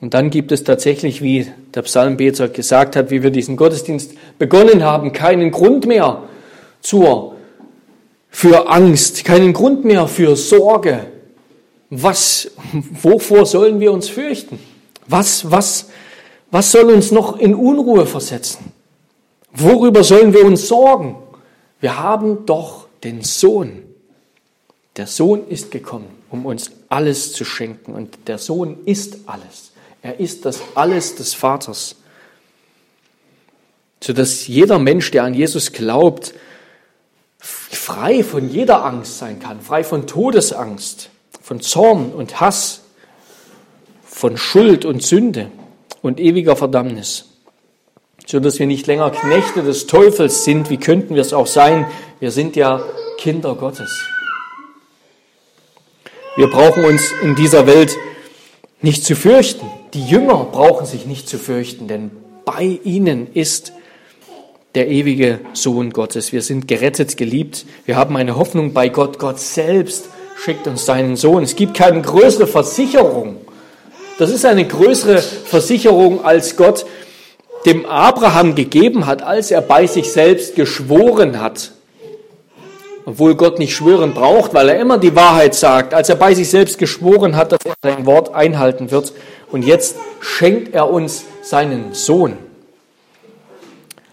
Und 0.02 0.14
dann 0.14 0.30
gibt 0.30 0.52
es 0.52 0.66
tatsächlich, 0.66 1.22
wie 1.22 1.48
der 1.74 1.82
Psalmbeter 1.84 2.50
gesagt 2.50 2.98
hat, 2.98 3.10
wie 3.10 3.24
wir 3.24 3.32
diesen 3.32 3.56
Gottesdienst 3.56 4.16
begonnen 4.38 4.84
haben, 4.84 5.14
keinen 5.14 5.50
Grund 5.50 5.86
mehr 5.86 6.24
zur, 6.82 7.36
für 8.30 8.70
Angst, 8.70 9.24
keinen 9.24 9.54
Grund 9.54 9.86
mehr 9.86 10.10
für 10.10 10.36
Sorge. 10.36 11.06
Was, 11.90 12.52
wovor 12.74 13.46
sollen 13.46 13.80
wir 13.80 13.94
uns 13.94 14.10
fürchten? 14.10 14.60
Was, 15.08 15.50
was, 15.50 15.90
was 16.52 16.70
soll 16.70 16.92
uns 16.92 17.12
noch 17.12 17.40
in 17.40 17.56
Unruhe 17.56 18.06
versetzen? 18.06 18.74
Worüber 19.54 20.04
sollen 20.04 20.34
wir 20.34 20.44
uns 20.44 20.68
sorgen? 20.68 21.16
Wir 21.80 21.98
haben 21.98 22.46
doch 22.46 22.88
den 23.06 23.22
Sohn. 23.22 23.89
Der 25.00 25.08
Sohn 25.08 25.48
ist 25.48 25.72
gekommen, 25.72 26.10
um 26.30 26.46
uns 26.46 26.72
alles 26.90 27.32
zu 27.32 27.46
schenken. 27.46 27.94
Und 27.94 28.28
der 28.28 28.38
Sohn 28.38 28.80
ist 28.84 29.20
alles. 29.28 29.72
Er 30.02 30.20
ist 30.20 30.44
das 30.44 30.60
Alles 30.76 31.16
des 31.16 31.34
Vaters. 31.34 31.96
Sodass 34.04 34.46
jeder 34.48 34.78
Mensch, 34.78 35.10
der 35.12 35.24
an 35.24 35.34
Jesus 35.34 35.72
glaubt, 35.72 36.34
frei 37.38 38.26
von 38.26 38.50
jeder 38.50 38.84
Angst 38.84 39.20
sein 39.20 39.40
kann, 39.40 39.62
frei 39.62 39.86
von 39.86 40.06
Todesangst, 40.06 41.10
von 41.42 41.62
Zorn 41.62 42.12
und 42.12 42.42
Hass, 42.42 42.82
von 44.04 44.36
Schuld 44.36 44.84
und 44.84 45.02
Sünde 45.02 45.50
und 46.02 46.20
ewiger 46.20 46.58
Verdammnis. 46.58 47.24
Sodass 48.28 48.60
wir 48.60 48.68
nicht 48.68 48.86
länger 48.86 49.12
Knechte 49.12 49.64
des 49.64 49.88
Teufels 49.88 50.44
sind, 50.44 50.70
wie 50.70 50.78
könnten 50.78 51.16
wir 51.16 51.22
es 51.22 51.32
auch 51.32 51.48
sein? 51.48 51.88
Wir 52.20 52.32
sind 52.32 52.58
ja 52.58 52.84
Kinder 53.18 53.56
Gottes. 53.56 54.10
Wir 56.36 56.48
brauchen 56.48 56.86
uns 56.86 57.12
in 57.22 57.36
dieser 57.36 57.66
Welt 57.68 57.98
nicht 58.82 59.04
zu 59.04 59.16
fürchten. 59.16 59.66
Die 59.94 60.06
Jünger 60.06 60.48
brauchen 60.52 60.86
sich 60.86 61.06
nicht 61.06 61.28
zu 61.28 61.38
fürchten, 61.38 61.88
denn 61.88 62.12
bei 62.46 62.80
ihnen 62.84 63.28
ist 63.34 63.74
der 64.76 64.88
ewige 64.88 65.40
Sohn 65.54 65.90
Gottes. 65.92 66.32
Wir 66.32 66.42
sind 66.42 66.68
gerettet, 66.68 67.18
geliebt. 67.18 67.66
Wir 67.86 67.98
haben 67.98 68.16
eine 68.16 68.38
Hoffnung 68.38 68.74
bei 68.74 68.90
Gott. 68.90 69.18
Gott 69.18 69.40
selbst 69.40 70.10
schickt 70.38 70.68
uns 70.68 70.86
seinen 70.86 71.16
Sohn. 71.16 71.44
Es 71.44 71.56
gibt 71.56 71.74
keine 71.74 72.02
größere 72.02 72.48
Versicherung. 72.48 73.38
Das 74.20 74.30
ist 74.30 74.46
eine 74.46 74.66
größere 74.66 75.20
Versicherung, 75.20 76.24
als 76.24 76.56
Gott 76.56 76.86
dem 77.66 77.86
Abraham 77.86 78.56
gegeben 78.56 79.06
hat, 79.08 79.22
als 79.24 79.52
er 79.52 79.62
bei 79.62 79.88
sich 79.88 80.12
selbst 80.12 80.56
geschworen 80.56 81.42
hat 81.42 81.72
obwohl 83.10 83.34
Gott 83.34 83.58
nicht 83.58 83.74
schwören 83.74 84.14
braucht, 84.14 84.54
weil 84.54 84.70
er 84.70 84.80
immer 84.80 85.00
die 85.00 85.16
Wahrheit 85.16 85.56
sagt, 85.56 85.96
als 85.96 86.10
er 86.10 86.16
bei 86.16 86.36
sich 86.36 86.48
selbst 86.48 86.78
geschworen 86.78 87.36
hat, 87.36 87.52
dass 87.52 87.62
er 87.66 87.74
sein 87.82 88.06
Wort 88.06 88.36
einhalten 88.36 88.92
wird. 88.92 89.14
Und 89.52 89.66
jetzt 89.66 89.96
schenkt 90.22 90.76
er 90.76 90.92
uns 90.92 91.24
seinen 91.42 91.96
Sohn. 91.96 92.38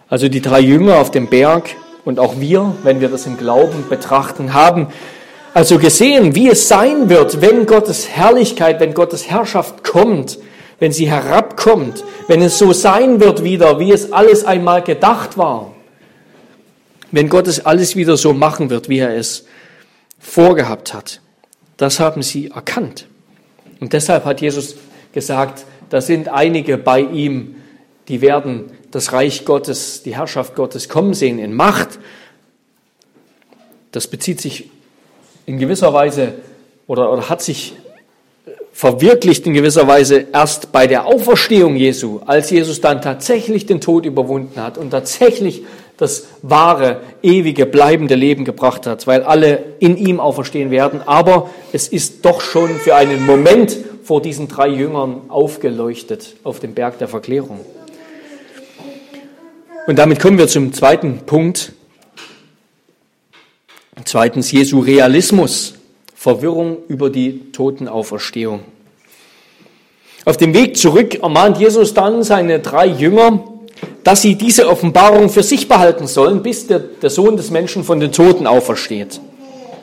Also 0.09 0.29
die 0.29 0.41
drei 0.41 0.61
Jünger 0.61 0.97
auf 0.97 1.11
dem 1.11 1.27
Berg 1.27 1.75
und 2.05 2.19
auch 2.19 2.39
wir, 2.39 2.73
wenn 2.81 2.99
wir 2.99 3.09
das 3.09 3.27
im 3.27 3.37
Glauben 3.37 3.85
betrachten, 3.87 4.55
haben 4.55 4.87
also 5.53 5.77
gesehen, 5.77 6.33
wie 6.33 6.49
es 6.49 6.67
sein 6.67 7.07
wird, 7.07 7.39
wenn 7.39 7.67
Gottes 7.67 8.09
Herrlichkeit, 8.09 8.79
wenn 8.79 8.95
Gottes 8.95 9.29
Herrschaft 9.29 9.83
kommt, 9.83 10.39
wenn 10.79 10.91
sie 10.91 11.07
herabkommt, 11.07 12.03
wenn 12.27 12.41
es 12.41 12.57
so 12.57 12.73
sein 12.73 13.19
wird 13.19 13.43
wieder, 13.43 13.79
wie 13.79 13.91
es 13.91 14.11
alles 14.11 14.43
einmal 14.43 14.81
gedacht 14.81 15.37
war, 15.37 15.71
wenn 17.11 17.29
Gott 17.29 17.47
es 17.47 17.65
alles 17.65 17.95
wieder 17.95 18.17
so 18.17 18.33
machen 18.33 18.69
wird, 18.69 18.89
wie 18.89 18.99
er 18.99 19.15
es 19.15 19.45
vorgehabt 20.19 20.93
hat. 20.93 21.21
Das 21.77 21.99
haben 21.99 22.23
sie 22.23 22.47
erkannt. 22.47 23.07
Und 23.79 23.93
deshalb 23.93 24.25
hat 24.25 24.41
Jesus 24.41 24.75
gesagt, 25.13 25.65
da 25.89 26.01
sind 26.01 26.27
einige 26.27 26.77
bei 26.77 27.01
ihm, 27.01 27.55
die 28.07 28.21
werden 28.21 28.71
das 28.91 29.13
Reich 29.13 29.45
Gottes, 29.45 30.03
die 30.03 30.15
Herrschaft 30.15 30.55
Gottes 30.55 30.89
kommen 30.89 31.13
sehen 31.13 31.39
in 31.39 31.53
Macht. 31.53 31.99
Das 33.91 34.07
bezieht 34.07 34.41
sich 34.41 34.69
in 35.45 35.59
gewisser 35.59 35.93
Weise 35.93 36.35
oder, 36.87 37.11
oder 37.11 37.29
hat 37.29 37.41
sich 37.41 37.73
verwirklicht 38.71 39.45
in 39.47 39.53
gewisser 39.53 39.87
Weise 39.87 40.27
erst 40.31 40.71
bei 40.71 40.87
der 40.87 41.05
Auferstehung 41.05 41.75
Jesu, 41.75 42.19
als 42.25 42.51
Jesus 42.51 42.79
dann 42.79 43.01
tatsächlich 43.01 43.65
den 43.65 43.81
Tod 43.81 44.05
überwunden 44.05 44.61
hat 44.61 44.77
und 44.77 44.91
tatsächlich 44.91 45.63
das 45.97 46.27
wahre, 46.43 47.01
ewige, 47.23 47.65
bleibende 47.65 48.15
Leben 48.15 48.45
gebracht 48.45 48.85
hat, 48.85 49.07
weil 49.07 49.23
alle 49.23 49.63
in 49.79 49.97
ihm 49.97 50.19
auferstehen 50.19 50.71
werden. 50.71 51.01
Aber 51.05 51.49
es 51.73 51.87
ist 51.87 52.23
doch 52.23 52.39
schon 52.41 52.69
für 52.75 52.95
einen 52.95 53.25
Moment 53.25 53.75
vor 54.03 54.21
diesen 54.21 54.47
drei 54.47 54.67
Jüngern 54.67 55.23
aufgeleuchtet 55.27 56.35
auf 56.43 56.59
dem 56.59 56.73
Berg 56.73 56.99
der 56.99 57.07
Verklärung. 57.07 57.59
Und 59.87 59.97
damit 59.97 60.19
kommen 60.19 60.37
wir 60.37 60.47
zum 60.47 60.71
zweiten 60.71 61.19
Punkt. 61.25 61.73
Zweitens 64.05 64.51
Jesu 64.51 64.79
Realismus. 64.79 65.73
Verwirrung 66.13 66.77
über 66.87 67.09
die 67.09 67.51
Totenauferstehung. 67.51 68.61
Auf 70.25 70.35
dem 70.35 70.53
Weg 70.53 70.75
zurück 70.75 71.15
ermahnt 71.15 71.57
Jesus 71.57 71.93
dann 71.93 72.23
seine 72.23 72.59
drei 72.59 72.87
Jünger, 72.87 73.43
dass 74.07 74.21
sie 74.21 74.35
diese 74.35 74.69
Offenbarung 74.69 75.27
für 75.27 75.43
sich 75.43 75.67
behalten 75.67 76.07
sollen, 76.07 76.41
bis 76.41 76.65
der, 76.65 76.79
der 76.79 77.09
Sohn 77.09 77.35
des 77.35 77.51
Menschen 77.51 77.83
von 77.83 77.99
den 77.99 78.13
Toten 78.13 78.47
aufersteht. 78.47 79.19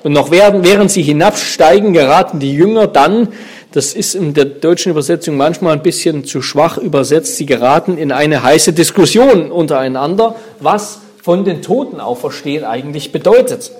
Und 0.02 0.14
noch 0.14 0.30
während, 0.30 0.64
während 0.64 0.90
sie 0.90 1.02
hinabsteigen, 1.02 1.92
geraten 1.92 2.38
die 2.38 2.54
Jünger 2.54 2.86
dann, 2.86 3.28
das 3.72 3.92
ist 3.92 4.14
in 4.14 4.32
der 4.32 4.46
deutschen 4.46 4.92
Übersetzung 4.92 5.36
manchmal 5.36 5.74
ein 5.74 5.82
bisschen 5.82 6.24
zu 6.24 6.40
schwach 6.40 6.78
übersetzt, 6.78 7.36
sie 7.36 7.44
geraten 7.44 7.98
in 7.98 8.12
eine 8.12 8.42
heiße 8.42 8.72
Diskussion 8.72 9.52
untereinander, 9.52 10.36
was 10.58 11.00
von 11.22 11.44
den 11.44 11.60
Toten 11.60 12.00
auferstehen 12.00 12.64
eigentlich 12.64 13.12
bedeutet. 13.12 13.72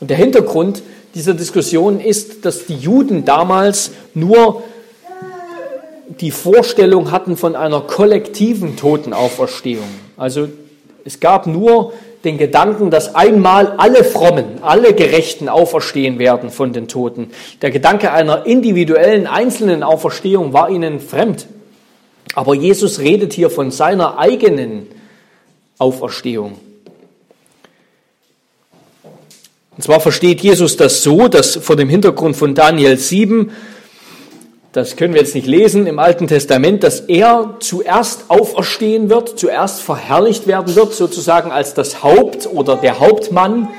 Und 0.00 0.10
der 0.10 0.16
Hintergrund 0.16 0.82
dieser 1.14 1.34
Diskussion 1.34 2.00
ist, 2.00 2.44
dass 2.44 2.66
die 2.66 2.74
Juden 2.74 3.24
damals 3.24 3.92
nur 4.14 4.64
die 6.20 6.30
Vorstellung 6.30 7.10
hatten 7.10 7.36
von 7.36 7.56
einer 7.56 7.80
kollektiven 7.80 8.76
Totenauferstehung. 8.76 9.88
Also 10.16 10.48
es 11.04 11.20
gab 11.20 11.46
nur 11.46 11.92
den 12.24 12.38
Gedanken, 12.38 12.90
dass 12.90 13.14
einmal 13.14 13.74
alle 13.76 14.02
Frommen, 14.02 14.62
alle 14.62 14.94
Gerechten 14.94 15.48
auferstehen 15.48 16.18
werden 16.18 16.50
von 16.50 16.72
den 16.72 16.88
Toten. 16.88 17.30
Der 17.62 17.70
Gedanke 17.70 18.12
einer 18.12 18.46
individuellen, 18.46 19.26
einzelnen 19.26 19.82
Auferstehung 19.82 20.52
war 20.52 20.70
ihnen 20.70 20.98
fremd. 20.98 21.46
Aber 22.34 22.54
Jesus 22.54 22.98
redet 22.98 23.32
hier 23.32 23.48
von 23.48 23.70
seiner 23.70 24.18
eigenen 24.18 24.88
Auferstehung. 25.78 26.58
Und 29.76 29.82
zwar 29.82 30.00
versteht 30.00 30.40
Jesus 30.40 30.76
das 30.76 31.02
so, 31.02 31.28
dass 31.28 31.56
vor 31.56 31.76
dem 31.76 31.88
Hintergrund 31.88 32.36
von 32.36 32.54
Daniel 32.54 32.96
7, 32.96 33.50
das 34.76 34.96
können 34.96 35.14
wir 35.14 35.22
jetzt 35.22 35.34
nicht 35.34 35.46
lesen 35.46 35.86
im 35.86 35.98
Alten 35.98 36.28
Testament, 36.28 36.82
dass 36.82 37.00
er 37.00 37.56
zuerst 37.60 38.26
auferstehen 38.28 39.08
wird, 39.08 39.38
zuerst 39.38 39.80
verherrlicht 39.80 40.46
werden 40.46 40.76
wird, 40.76 40.92
sozusagen 40.92 41.50
als 41.50 41.72
das 41.72 42.02
Haupt 42.02 42.46
oder 42.46 42.76
der 42.76 43.00
Hauptmann, 43.00 43.70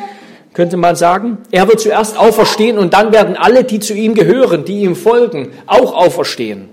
könnte 0.55 0.75
man 0.75 0.95
sagen. 0.95 1.38
Er 1.51 1.67
wird 1.67 1.81
zuerst 1.81 2.17
auferstehen 2.17 2.79
und 2.79 2.95
dann 2.95 3.13
werden 3.13 3.36
alle, 3.38 3.63
die 3.63 3.79
zu 3.79 3.93
ihm 3.93 4.15
gehören, 4.15 4.65
die 4.65 4.81
ihm 4.81 4.95
folgen, 4.95 5.51
auch 5.67 5.93
auferstehen. 5.93 6.69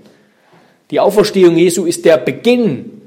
Die 0.89 0.99
Auferstehung 0.99 1.55
Jesu 1.55 1.85
ist 1.85 2.03
der 2.03 2.17
Beginn 2.17 3.03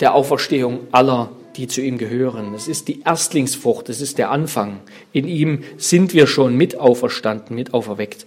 der 0.00 0.14
Auferstehung 0.14 0.88
aller 0.90 1.30
die 1.58 1.66
zu 1.66 1.80
ihm 1.80 1.98
gehören. 1.98 2.54
Es 2.54 2.68
ist 2.68 2.86
die 2.86 3.02
Erstlingsfrucht, 3.02 3.88
es 3.88 4.00
ist 4.00 4.16
der 4.16 4.30
Anfang. 4.30 4.78
In 5.12 5.26
ihm 5.26 5.64
sind 5.76 6.14
wir 6.14 6.28
schon 6.28 6.56
mit 6.56 6.78
auferstanden, 6.78 7.56
mit 7.56 7.74
auferweckt. 7.74 8.26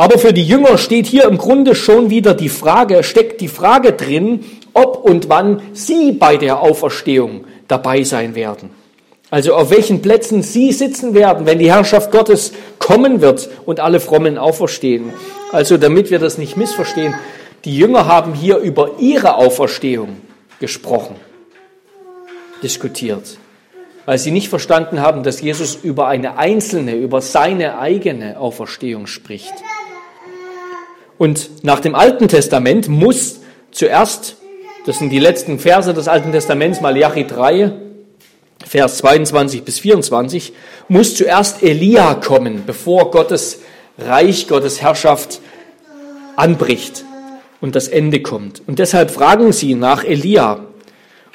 Aber 0.00 0.16
für 0.16 0.32
die 0.32 0.44
Jünger 0.44 0.78
steht 0.78 1.06
hier 1.06 1.24
im 1.24 1.38
Grunde 1.38 1.74
schon 1.74 2.08
wieder 2.08 2.32
die 2.32 2.48
Frage, 2.48 3.02
steckt 3.02 3.40
die 3.40 3.48
Frage 3.48 3.92
drin, 3.92 4.44
ob 4.72 5.04
und 5.04 5.28
wann 5.28 5.60
sie 5.72 6.12
bei 6.12 6.36
der 6.36 6.60
Auferstehung 6.60 7.44
dabei 7.66 8.04
sein 8.04 8.36
werden. 8.36 8.70
Also 9.28 9.56
auf 9.56 9.72
welchen 9.72 10.00
Plätzen 10.00 10.44
sie 10.44 10.70
sitzen 10.70 11.14
werden, 11.14 11.46
wenn 11.46 11.58
die 11.58 11.72
Herrschaft 11.72 12.12
Gottes 12.12 12.52
kommen 12.78 13.20
wird 13.20 13.50
und 13.66 13.80
alle 13.80 13.98
Frommen 13.98 14.38
auferstehen. 14.38 15.12
Also 15.50 15.76
damit 15.76 16.12
wir 16.12 16.20
das 16.20 16.38
nicht 16.38 16.56
missverstehen, 16.56 17.16
die 17.64 17.76
Jünger 17.76 18.06
haben 18.06 18.34
hier 18.34 18.58
über 18.58 18.92
ihre 19.00 19.34
Auferstehung 19.34 20.18
gesprochen 20.60 21.16
diskutiert, 22.62 23.36
weil 24.06 24.18
sie 24.18 24.30
nicht 24.30 24.48
verstanden 24.48 25.00
haben, 25.00 25.24
dass 25.24 25.40
Jesus 25.40 25.74
über 25.82 26.06
eine 26.06 26.38
einzelne, 26.38 26.94
über 26.94 27.20
seine 27.20 27.80
eigene 27.80 28.38
Auferstehung 28.38 29.08
spricht. 29.08 29.54
Und 31.18 31.64
nach 31.64 31.80
dem 31.80 31.96
Alten 31.96 32.28
Testament 32.28 32.88
muss 32.88 33.40
zuerst, 33.72 34.36
das 34.86 35.00
sind 35.00 35.10
die 35.10 35.18
letzten 35.18 35.58
Verse 35.58 35.92
des 35.92 36.08
Alten 36.08 36.32
Testaments, 36.32 36.80
Malachi 36.80 37.26
3, 37.26 37.72
Vers 38.64 38.98
22 38.98 39.64
bis 39.64 39.80
24, 39.80 40.52
muss 40.88 41.16
zuerst 41.16 41.62
Elia 41.62 42.14
kommen, 42.14 42.62
bevor 42.66 43.10
Gottes 43.10 43.60
Reich, 43.98 44.46
Gottes 44.46 44.80
Herrschaft 44.80 45.40
anbricht 46.36 47.04
und 47.60 47.74
das 47.74 47.88
Ende 47.88 48.22
kommt. 48.22 48.62
Und 48.66 48.78
deshalb 48.78 49.10
fragen 49.10 49.52
sie 49.52 49.74
nach 49.74 50.04
Elia. 50.04 50.60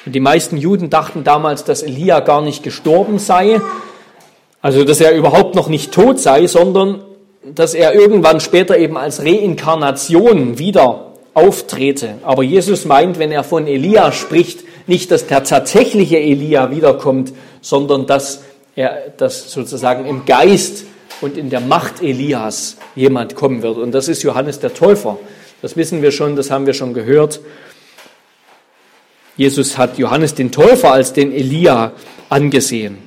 Und 0.06 0.14
die 0.14 0.20
meisten 0.20 0.56
Juden 0.56 0.90
dachten 0.90 1.24
damals, 1.24 1.64
dass 1.64 1.82
Elia 1.82 2.20
gar 2.20 2.40
nicht 2.40 2.62
gestorben 2.62 3.18
sei, 3.18 3.60
also 4.62 4.84
dass 4.84 5.00
er 5.00 5.14
überhaupt 5.14 5.54
noch 5.54 5.68
nicht 5.68 5.92
tot 5.92 6.18
sei, 6.20 6.46
sondern 6.46 7.03
dass 7.52 7.74
er 7.74 7.94
irgendwann 7.94 8.40
später 8.40 8.78
eben 8.78 8.96
als 8.96 9.20
Reinkarnation 9.20 10.58
wieder 10.58 11.12
auftrete. 11.34 12.14
Aber 12.22 12.42
Jesus 12.42 12.84
meint, 12.84 13.18
wenn 13.18 13.32
er 13.32 13.44
von 13.44 13.66
Elia 13.66 14.12
spricht, 14.12 14.64
nicht, 14.86 15.10
dass 15.10 15.26
der 15.26 15.44
tatsächliche 15.44 16.18
Elia 16.18 16.70
wiederkommt, 16.70 17.32
sondern 17.60 18.06
dass 18.06 18.44
er, 18.76 19.10
dass 19.16 19.50
sozusagen 19.50 20.06
im 20.06 20.24
Geist 20.26 20.84
und 21.20 21.36
in 21.36 21.50
der 21.50 21.60
Macht 21.60 22.02
Elias 22.02 22.76
jemand 22.94 23.34
kommen 23.34 23.62
wird. 23.62 23.78
Und 23.78 23.92
das 23.92 24.08
ist 24.08 24.22
Johannes 24.22 24.60
der 24.60 24.74
Täufer. 24.74 25.18
Das 25.62 25.76
wissen 25.76 26.02
wir 26.02 26.12
schon, 26.12 26.36
das 26.36 26.50
haben 26.50 26.66
wir 26.66 26.74
schon 26.74 26.92
gehört. 26.92 27.40
Jesus 29.36 29.78
hat 29.78 29.98
Johannes 29.98 30.34
den 30.34 30.52
Täufer 30.52 30.92
als 30.92 31.12
den 31.12 31.32
Elia 31.32 31.92
angesehen, 32.28 32.98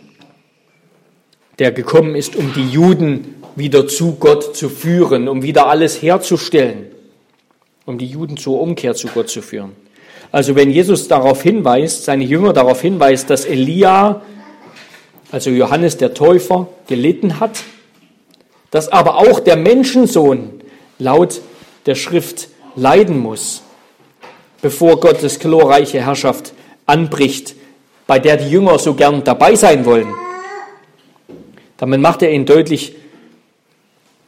der 1.59 1.71
gekommen 1.71 2.15
ist, 2.15 2.35
um 2.35 2.53
die 2.53 2.69
Juden 2.69 3.35
wieder 3.57 3.87
zu 3.87 4.13
Gott 4.13 4.55
zu 4.55 4.69
führen, 4.69 5.27
um 5.27 5.41
wieder 5.41 5.67
alles 5.67 5.99
herzustellen, 6.01 6.91
um 7.85 7.97
die 7.97 8.05
Juden 8.05 8.37
zur 8.37 8.61
Umkehr 8.61 8.93
zu 8.93 9.07
Gott 9.07 9.29
zu 9.29 9.41
führen. 9.41 9.71
Also 10.31 10.55
wenn 10.55 10.69
Jesus 10.69 11.07
darauf 11.07 11.41
hinweist, 11.41 12.05
seine 12.05 12.23
Jünger 12.23 12.53
darauf 12.53 12.81
hinweist, 12.81 13.31
dass 13.31 13.45
Elia, 13.45 14.21
also 15.31 15.49
Johannes 15.49 15.97
der 15.97 16.13
Täufer, 16.13 16.67
gelitten 16.87 17.39
hat, 17.39 17.63
dass 18.69 18.89
aber 18.89 19.17
auch 19.17 19.39
der 19.39 19.55
Menschensohn 19.55 20.61
laut 20.99 21.41
der 21.87 21.95
Schrift 21.95 22.49
leiden 22.75 23.17
muss, 23.17 23.63
bevor 24.61 24.99
Gottes 24.99 25.39
glorreiche 25.39 26.05
Herrschaft 26.05 26.53
anbricht, 26.85 27.55
bei 28.05 28.19
der 28.19 28.37
die 28.37 28.51
Jünger 28.51 28.77
so 28.77 28.93
gern 28.93 29.23
dabei 29.23 29.55
sein 29.55 29.83
wollen. 29.85 30.13
Damit 31.77 32.01
macht 32.01 32.21
er 32.21 32.31
ihnen 32.31 32.45
deutlich, 32.45 32.95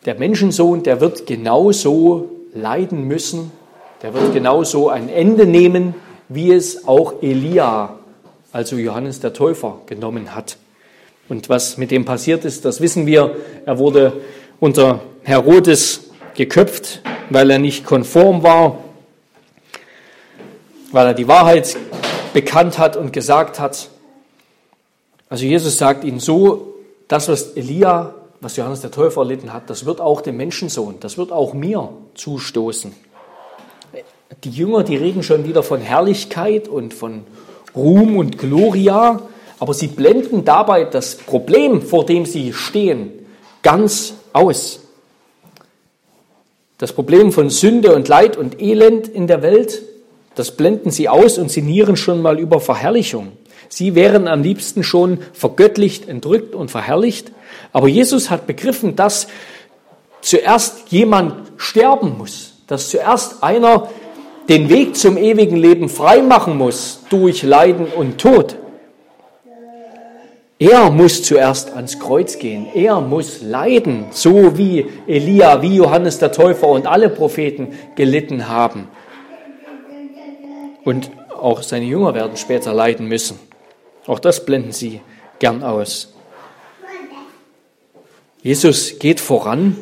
der 0.05 0.15
Menschensohn, 0.15 0.83
der 0.83 1.01
wird 1.01 1.27
genauso 1.27 2.29
leiden 2.53 3.03
müssen, 3.03 3.51
der 4.01 4.13
wird 4.13 4.33
genauso 4.33 4.89
ein 4.89 5.09
Ende 5.09 5.45
nehmen, 5.45 5.95
wie 6.29 6.51
es 6.51 6.87
auch 6.87 7.21
Elia, 7.21 7.95
also 8.51 8.77
Johannes 8.77 9.19
der 9.19 9.33
Täufer, 9.33 9.79
genommen 9.85 10.35
hat. 10.35 10.57
Und 11.27 11.49
was 11.49 11.77
mit 11.77 11.91
dem 11.91 12.05
passiert 12.05 12.45
ist, 12.45 12.65
das 12.65 12.81
wissen 12.81 13.05
wir. 13.05 13.35
Er 13.65 13.77
wurde 13.77 14.13
unter 14.59 15.01
Herodes 15.23 16.09
geköpft, 16.33 17.01
weil 17.29 17.51
er 17.51 17.59
nicht 17.59 17.85
konform 17.85 18.41
war 18.41 18.79
weil 20.91 21.07
er 21.07 21.13
die 21.13 21.27
Wahrheit 21.27 21.77
bekannt 22.33 22.77
hat 22.77 22.95
und 22.95 23.13
gesagt 23.13 23.59
hat. 23.59 23.89
Also 25.29 25.45
Jesus 25.45 25.77
sagt 25.77 26.03
ihnen 26.03 26.19
so, 26.19 26.75
das, 27.07 27.27
was 27.27 27.53
Elia, 27.53 28.13
was 28.41 28.55
Johannes 28.55 28.81
der 28.81 28.91
Täufer 28.91 29.21
erlitten 29.21 29.53
hat, 29.53 29.69
das 29.69 29.85
wird 29.85 30.01
auch 30.01 30.21
dem 30.21 30.37
Menschensohn, 30.37 30.95
das 30.99 31.17
wird 31.17 31.31
auch 31.31 31.53
mir 31.53 31.89
zustoßen. 32.15 32.93
Die 34.43 34.49
Jünger, 34.49 34.83
die 34.83 34.95
reden 34.95 35.23
schon 35.23 35.45
wieder 35.45 35.63
von 35.63 35.81
Herrlichkeit 35.81 36.67
und 36.67 36.93
von 36.93 37.23
Ruhm 37.75 38.17
und 38.17 38.37
Gloria, 38.37 39.21
aber 39.59 39.73
sie 39.73 39.87
blenden 39.87 40.45
dabei 40.45 40.85
das 40.85 41.15
Problem, 41.15 41.81
vor 41.81 42.05
dem 42.05 42.25
sie 42.25 42.53
stehen, 42.53 43.11
ganz 43.61 44.13
aus. 44.31 44.81
Das 46.77 46.93
Problem 46.93 47.33
von 47.33 47.49
Sünde 47.49 47.93
und 47.93 48.07
Leid 48.07 48.37
und 48.37 48.61
Elend 48.61 49.09
in 49.09 49.27
der 49.27 49.41
Welt, 49.41 49.81
das 50.35 50.51
blenden 50.55 50.91
sie 50.91 51.09
aus 51.09 51.37
und 51.37 51.51
sinnieren 51.51 51.97
schon 51.97 52.21
mal 52.21 52.39
über 52.39 52.61
Verherrlichung. 52.61 53.33
Sie 53.67 53.95
wären 53.95 54.29
am 54.29 54.41
liebsten 54.41 54.83
schon 54.83 55.19
vergöttlicht, 55.33 56.07
entrückt 56.07 56.55
und 56.55 56.71
verherrlicht. 56.71 57.31
Aber 57.71 57.87
Jesus 57.87 58.29
hat 58.29 58.47
begriffen, 58.47 58.95
dass 58.95 59.27
zuerst 60.21 60.91
jemand 60.91 61.51
sterben 61.57 62.17
muss, 62.17 62.53
dass 62.67 62.89
zuerst 62.89 63.43
einer 63.43 63.89
den 64.47 64.69
Weg 64.69 64.95
zum 64.95 65.17
ewigen 65.17 65.57
Leben 65.57 65.89
frei 65.89 66.21
machen 66.21 66.57
muss 66.57 67.01
durch 67.09 67.43
Leiden 67.43 67.85
und 67.85 68.17
Tod. 68.19 68.55
Er 70.61 70.89
muss 70.89 71.23
zuerst 71.23 71.73
ans 71.73 71.99
Kreuz 71.99 72.37
gehen. 72.37 72.67
Er 72.73 72.99
muss 72.99 73.41
leiden, 73.41 74.07
so 74.11 74.57
wie 74.57 74.87
Elia, 75.07 75.61
wie 75.61 75.75
Johannes 75.75 76.19
der 76.19 76.33
Täufer 76.33 76.67
und 76.67 76.85
alle 76.85 77.07
Propheten 77.09 77.69
gelitten 77.95 78.49
haben. 78.49 78.89
Und 80.83 81.11
auch 81.33 81.61
seine 81.61 81.85
Jünger 81.85 82.13
werden 82.13 82.35
später 82.35 82.73
leiden 82.73 83.07
müssen. 83.07 83.39
Auch 84.05 84.19
das 84.19 84.43
blenden 84.43 84.73
sie 84.73 84.99
gern 85.39 85.63
aus. 85.63 86.13
Jesus 88.41 88.99
geht 88.99 89.19
voran. 89.19 89.75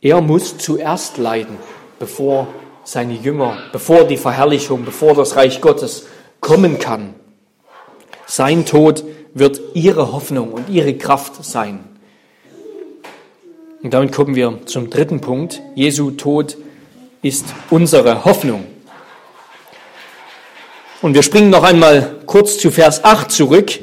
Er 0.00 0.20
muss 0.20 0.58
zuerst 0.58 1.18
leiden, 1.18 1.56
bevor 1.98 2.46
seine 2.84 3.14
Jünger, 3.14 3.58
bevor 3.72 4.04
die 4.04 4.16
Verherrlichung, 4.16 4.84
bevor 4.84 5.14
das 5.14 5.34
Reich 5.34 5.60
Gottes 5.60 6.06
kommen 6.40 6.78
kann. 6.78 7.14
Sein 8.26 8.64
Tod 8.64 9.04
wird 9.34 9.60
ihre 9.74 10.12
Hoffnung 10.12 10.52
und 10.52 10.68
ihre 10.68 10.94
Kraft 10.94 11.44
sein. 11.44 11.80
Und 13.82 13.92
damit 13.92 14.12
kommen 14.12 14.36
wir 14.36 14.60
zum 14.66 14.88
dritten 14.88 15.20
Punkt. 15.20 15.60
Jesu 15.74 16.12
Tod 16.12 16.56
ist 17.22 17.46
unsere 17.70 18.24
Hoffnung. 18.24 18.66
Und 21.02 21.14
wir 21.14 21.22
springen 21.22 21.50
noch 21.50 21.64
einmal 21.64 22.20
kurz 22.26 22.58
zu 22.58 22.70
Vers 22.70 23.04
8 23.04 23.32
zurück, 23.32 23.80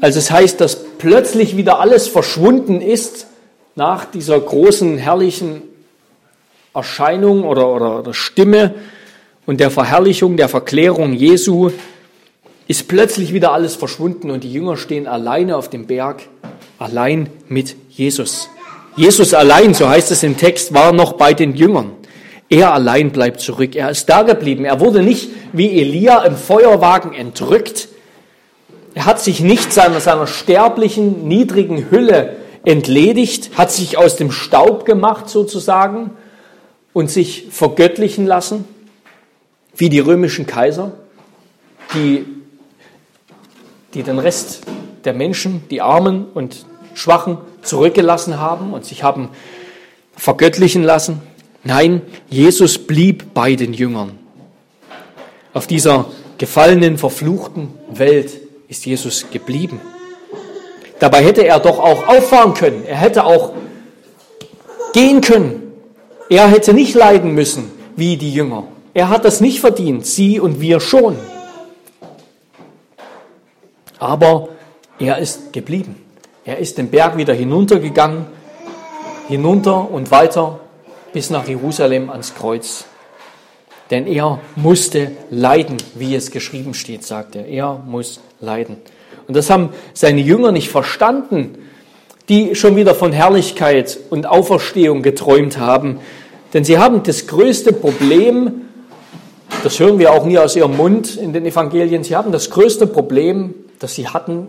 als 0.00 0.16
es 0.16 0.30
heißt, 0.30 0.60
dass 0.60 0.82
plötzlich 0.96 1.56
wieder 1.56 1.80
alles 1.80 2.08
verschwunden 2.08 2.80
ist 2.80 3.26
nach 3.76 4.04
dieser 4.04 4.38
großen, 4.38 4.98
herrlichen 4.98 5.62
Erscheinung 6.74 7.44
oder, 7.44 7.68
oder, 7.68 8.00
oder 8.00 8.14
Stimme 8.14 8.74
und 9.46 9.60
der 9.60 9.70
Verherrlichung, 9.70 10.36
der 10.36 10.48
Verklärung 10.48 11.12
Jesu 11.12 11.70
ist 12.66 12.88
plötzlich 12.88 13.32
wieder 13.32 13.52
alles 13.52 13.76
verschwunden 13.76 14.30
und 14.30 14.44
die 14.44 14.52
Jünger 14.52 14.76
stehen 14.76 15.06
alleine 15.06 15.56
auf 15.56 15.68
dem 15.68 15.86
Berg, 15.86 16.22
allein 16.78 17.28
mit 17.48 17.76
Jesus. 17.90 18.48
Jesus 18.96 19.34
allein, 19.34 19.74
so 19.74 19.88
heißt 19.88 20.10
es 20.12 20.22
im 20.22 20.36
Text, 20.36 20.72
war 20.72 20.92
noch 20.92 21.14
bei 21.14 21.34
den 21.34 21.54
Jüngern. 21.54 21.92
Er 22.48 22.72
allein 22.72 23.10
bleibt 23.10 23.40
zurück. 23.40 23.74
Er 23.74 23.90
ist 23.90 24.06
da 24.06 24.22
geblieben. 24.22 24.64
Er 24.64 24.78
wurde 24.80 25.02
nicht 25.02 25.30
wie 25.52 25.80
Elia 25.80 26.22
im 26.22 26.36
Feuerwagen 26.36 27.12
entrückt. 27.12 27.88
Er 28.94 29.06
hat 29.06 29.20
sich 29.20 29.40
nicht 29.40 29.72
seiner, 29.72 30.00
seiner 30.00 30.26
sterblichen, 30.26 31.26
niedrigen 31.26 31.90
Hülle 31.90 32.36
entledigt, 32.64 33.56
hat 33.56 33.70
sich 33.70 33.98
aus 33.98 34.16
dem 34.16 34.30
Staub 34.30 34.84
gemacht 34.84 35.28
sozusagen 35.28 36.10
und 36.92 37.10
sich 37.10 37.46
vergöttlichen 37.50 38.26
lassen, 38.26 38.64
wie 39.76 39.88
die 39.88 40.00
römischen 40.00 40.46
Kaiser, 40.46 40.92
die 41.94 42.24
die 43.94 44.02
den 44.02 44.18
Rest 44.18 44.62
der 45.04 45.14
Menschen, 45.14 45.62
die 45.70 45.80
Armen 45.80 46.26
und 46.34 46.66
Schwachen, 46.94 47.38
zurückgelassen 47.62 48.38
haben 48.38 48.72
und 48.72 48.84
sich 48.84 49.02
haben 49.02 49.30
vergöttlichen 50.16 50.82
lassen. 50.82 51.20
Nein, 51.62 52.02
Jesus 52.28 52.78
blieb 52.78 53.32
bei 53.32 53.54
den 53.54 53.72
Jüngern. 53.72 54.18
Auf 55.54 55.66
dieser 55.66 56.06
gefallenen, 56.36 56.98
verfluchten 56.98 57.68
Welt 57.90 58.40
ist 58.68 58.84
Jesus 58.84 59.26
geblieben. 59.30 59.80
Dabei 60.98 61.24
hätte 61.24 61.46
er 61.46 61.58
doch 61.58 61.78
auch 61.78 62.06
auffahren 62.06 62.54
können. 62.54 62.84
Er 62.86 62.96
hätte 62.96 63.24
auch 63.24 63.52
gehen 64.92 65.20
können. 65.20 65.72
Er 66.30 66.48
hätte 66.48 66.72
nicht 66.72 66.94
leiden 66.94 67.34
müssen 67.34 67.70
wie 67.96 68.16
die 68.16 68.32
Jünger. 68.32 68.64
Er 68.94 69.08
hat 69.08 69.24
das 69.24 69.40
nicht 69.40 69.60
verdient, 69.60 70.06
sie 70.06 70.40
und 70.40 70.60
wir 70.60 70.80
schon. 70.80 71.16
Aber 73.98 74.48
er 74.98 75.18
ist 75.18 75.52
geblieben. 75.52 75.96
Er 76.44 76.58
ist 76.58 76.78
den 76.78 76.90
Berg 76.90 77.16
wieder 77.16 77.34
hinuntergegangen, 77.34 78.26
hinunter 79.28 79.90
und 79.90 80.10
weiter 80.10 80.60
bis 81.12 81.30
nach 81.30 81.48
Jerusalem 81.48 82.10
ans 82.10 82.34
Kreuz. 82.34 82.84
Denn 83.90 84.06
er 84.06 84.40
musste 84.56 85.12
leiden, 85.30 85.76
wie 85.94 86.14
es 86.14 86.30
geschrieben 86.30 86.74
steht, 86.74 87.04
sagt 87.04 87.36
er. 87.36 87.46
Er 87.46 87.82
muss 87.86 88.20
leiden. 88.40 88.78
Und 89.26 89.36
das 89.36 89.50
haben 89.50 89.70
seine 89.92 90.20
Jünger 90.20 90.52
nicht 90.52 90.68
verstanden, 90.68 91.58
die 92.28 92.54
schon 92.54 92.76
wieder 92.76 92.94
von 92.94 93.12
Herrlichkeit 93.12 93.98
und 94.10 94.26
Auferstehung 94.26 95.02
geträumt 95.02 95.58
haben. 95.58 96.00
Denn 96.52 96.64
sie 96.64 96.78
haben 96.78 97.02
das 97.02 97.26
größte 97.26 97.72
Problem, 97.72 98.62
das 99.62 99.78
hören 99.78 99.98
wir 99.98 100.12
auch 100.12 100.24
nie 100.24 100.38
aus 100.38 100.56
ihrem 100.56 100.76
Mund 100.76 101.16
in 101.16 101.32
den 101.32 101.44
Evangelien, 101.44 102.04
sie 102.04 102.16
haben 102.16 102.32
das 102.32 102.50
größte 102.50 102.86
Problem 102.86 103.54
das 103.84 103.94
sie 103.94 104.08
hatten, 104.08 104.48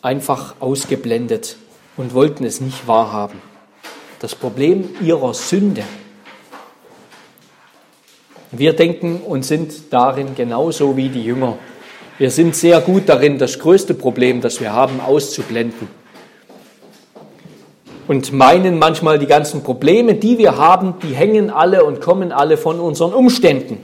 einfach 0.00 0.54
ausgeblendet 0.60 1.56
und 1.98 2.14
wollten 2.14 2.44
es 2.44 2.62
nicht 2.62 2.86
wahrhaben. 2.86 3.40
Das 4.20 4.34
Problem 4.34 4.88
ihrer 5.02 5.34
Sünde. 5.34 5.82
Wir 8.52 8.72
denken 8.72 9.20
und 9.20 9.44
sind 9.44 9.92
darin 9.92 10.34
genauso 10.34 10.96
wie 10.96 11.10
die 11.10 11.24
Jünger. 11.24 11.58
Wir 12.16 12.30
sind 12.30 12.54
sehr 12.54 12.80
gut 12.80 13.08
darin, 13.08 13.38
das 13.38 13.58
größte 13.58 13.92
Problem, 13.92 14.40
das 14.40 14.60
wir 14.60 14.72
haben, 14.72 15.00
auszublenden. 15.00 15.88
Und 18.06 18.32
meinen 18.32 18.78
manchmal, 18.78 19.18
die 19.18 19.26
ganzen 19.26 19.64
Probleme, 19.64 20.14
die 20.14 20.38
wir 20.38 20.56
haben, 20.56 20.94
die 21.02 21.12
hängen 21.12 21.50
alle 21.50 21.82
und 21.82 22.00
kommen 22.00 22.30
alle 22.30 22.56
von 22.56 22.78
unseren 22.78 23.12
Umständen. 23.12 23.78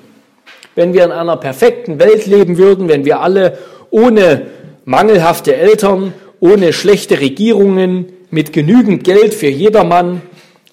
Wenn 0.77 0.93
wir 0.93 1.05
in 1.05 1.11
einer 1.11 1.39
perfekten 1.39 1.99
Welt 1.99 2.27
leben 2.27 2.57
würden, 2.57 2.89
wenn 2.89 3.05
wir 3.05 3.19
alle 3.19 3.59
ohne 3.91 4.47
mangelhafte 4.85 5.57
Eltern, 5.57 6.13
ohne 6.39 6.73
schlechte 6.73 7.19
Regierungen, 7.19 8.13
mit 8.31 8.53
genügend 8.53 9.03
Geld 9.03 9.35
für 9.35 9.49
jedermann, 9.49 10.23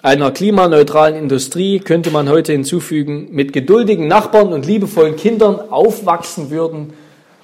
einer 0.00 0.30
klimaneutralen 0.30 1.16
Industrie 1.16 1.80
könnte 1.80 2.12
man 2.12 2.28
heute 2.28 2.52
hinzufügen, 2.52 3.30
mit 3.32 3.52
geduldigen 3.52 4.06
Nachbarn 4.06 4.52
und 4.52 4.64
liebevollen 4.64 5.16
Kindern 5.16 5.58
aufwachsen 5.70 6.50
würden 6.50 6.92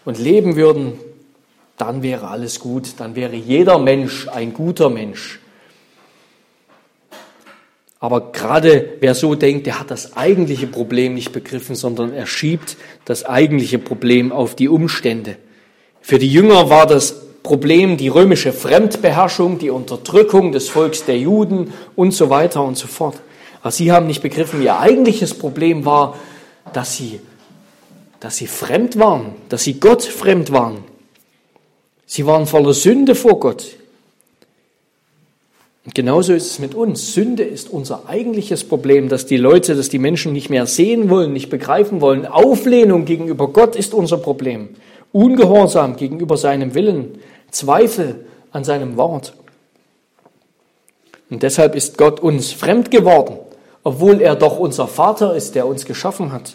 und 0.04 0.18
leben 0.18 0.56
würden, 0.56 0.94
dann 1.76 2.02
wäre 2.02 2.28
alles 2.28 2.60
gut, 2.60 2.94
dann 2.98 3.16
wäre 3.16 3.34
jeder 3.34 3.78
Mensch 3.78 4.28
ein 4.28 4.54
guter 4.54 4.90
Mensch. 4.90 5.40
Aber 8.00 8.32
gerade 8.32 8.96
wer 9.00 9.14
so 9.14 9.34
denkt, 9.34 9.66
der 9.66 9.80
hat 9.80 9.90
das 9.90 10.14
eigentliche 10.16 10.66
Problem 10.66 11.14
nicht 11.14 11.32
begriffen, 11.32 11.74
sondern 11.74 12.12
er 12.12 12.26
schiebt 12.26 12.76
das 13.06 13.24
eigentliche 13.24 13.78
Problem 13.78 14.30
auf 14.30 14.54
die 14.54 14.68
Umstände. 14.68 15.36
Für 16.02 16.18
die 16.18 16.30
Jünger 16.30 16.68
war 16.68 16.86
das 16.86 17.24
Problem 17.42 17.96
die 17.96 18.08
römische 18.08 18.52
Fremdbeherrschung, 18.52 19.58
die 19.58 19.70
Unterdrückung 19.70 20.52
des 20.52 20.68
Volks 20.68 21.06
der 21.06 21.18
Juden 21.18 21.72
und 21.96 22.12
so 22.12 22.28
weiter 22.28 22.62
und 22.62 22.76
so 22.76 22.88
fort. 22.88 23.16
Aber 23.62 23.70
sie 23.70 23.90
haben 23.90 24.06
nicht 24.06 24.20
begriffen, 24.20 24.62
ihr 24.62 24.78
eigentliches 24.78 25.32
Problem 25.32 25.86
war, 25.86 26.18
dass 26.74 26.96
sie, 26.96 27.20
dass 28.24 28.38
sie 28.38 28.46
fremd 28.46 28.98
waren, 28.98 29.34
dass 29.50 29.64
sie 29.64 29.74
Gott 29.74 30.02
fremd 30.02 30.50
waren. 30.50 30.78
Sie 32.06 32.24
waren 32.24 32.46
voller 32.46 32.72
Sünde 32.72 33.14
vor 33.14 33.38
Gott. 33.38 33.76
Und 35.84 35.94
genauso 35.94 36.32
ist 36.32 36.46
es 36.46 36.58
mit 36.58 36.74
uns. 36.74 37.12
Sünde 37.12 37.42
ist 37.42 37.68
unser 37.68 38.08
eigentliches 38.08 38.64
Problem, 38.64 39.10
dass 39.10 39.26
die 39.26 39.36
Leute, 39.36 39.74
dass 39.74 39.90
die 39.90 39.98
Menschen 39.98 40.32
nicht 40.32 40.48
mehr 40.48 40.64
sehen 40.64 41.10
wollen, 41.10 41.34
nicht 41.34 41.50
begreifen 41.50 42.00
wollen. 42.00 42.24
Auflehnung 42.24 43.04
gegenüber 43.04 43.48
Gott 43.48 43.76
ist 43.76 43.92
unser 43.92 44.16
Problem. 44.16 44.70
Ungehorsam 45.12 45.96
gegenüber 45.96 46.38
seinem 46.38 46.72
Willen, 46.72 47.18
Zweifel 47.50 48.24
an 48.52 48.64
seinem 48.64 48.96
Wort. 48.96 49.34
Und 51.28 51.42
deshalb 51.42 51.74
ist 51.74 51.98
Gott 51.98 52.20
uns 52.20 52.52
fremd 52.52 52.90
geworden, 52.90 53.36
obwohl 53.82 54.22
er 54.22 54.34
doch 54.34 54.58
unser 54.58 54.88
Vater 54.88 55.36
ist, 55.36 55.54
der 55.54 55.66
uns 55.66 55.84
geschaffen 55.84 56.32
hat. 56.32 56.54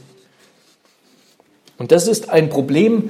Und 1.80 1.91
das 1.91 2.07
ist 2.07 2.30
ein 2.30 2.49
Problem, 2.49 3.09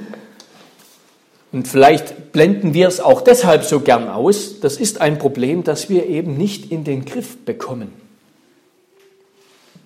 Und 1.52 1.66
vielleicht 1.66 2.32
blenden 2.32 2.74
wir 2.74 2.86
es 2.86 3.00
auch 3.00 3.22
deshalb 3.22 3.64
so 3.64 3.80
gern 3.80 4.08
aus. 4.08 4.60
Das 4.60 4.76
ist 4.76 5.00
ein 5.00 5.18
Problem, 5.18 5.64
das 5.64 5.88
wir 5.88 6.06
eben 6.06 6.36
nicht 6.36 6.70
in 6.70 6.84
den 6.84 7.04
Griff 7.04 7.38
bekommen. 7.38 7.92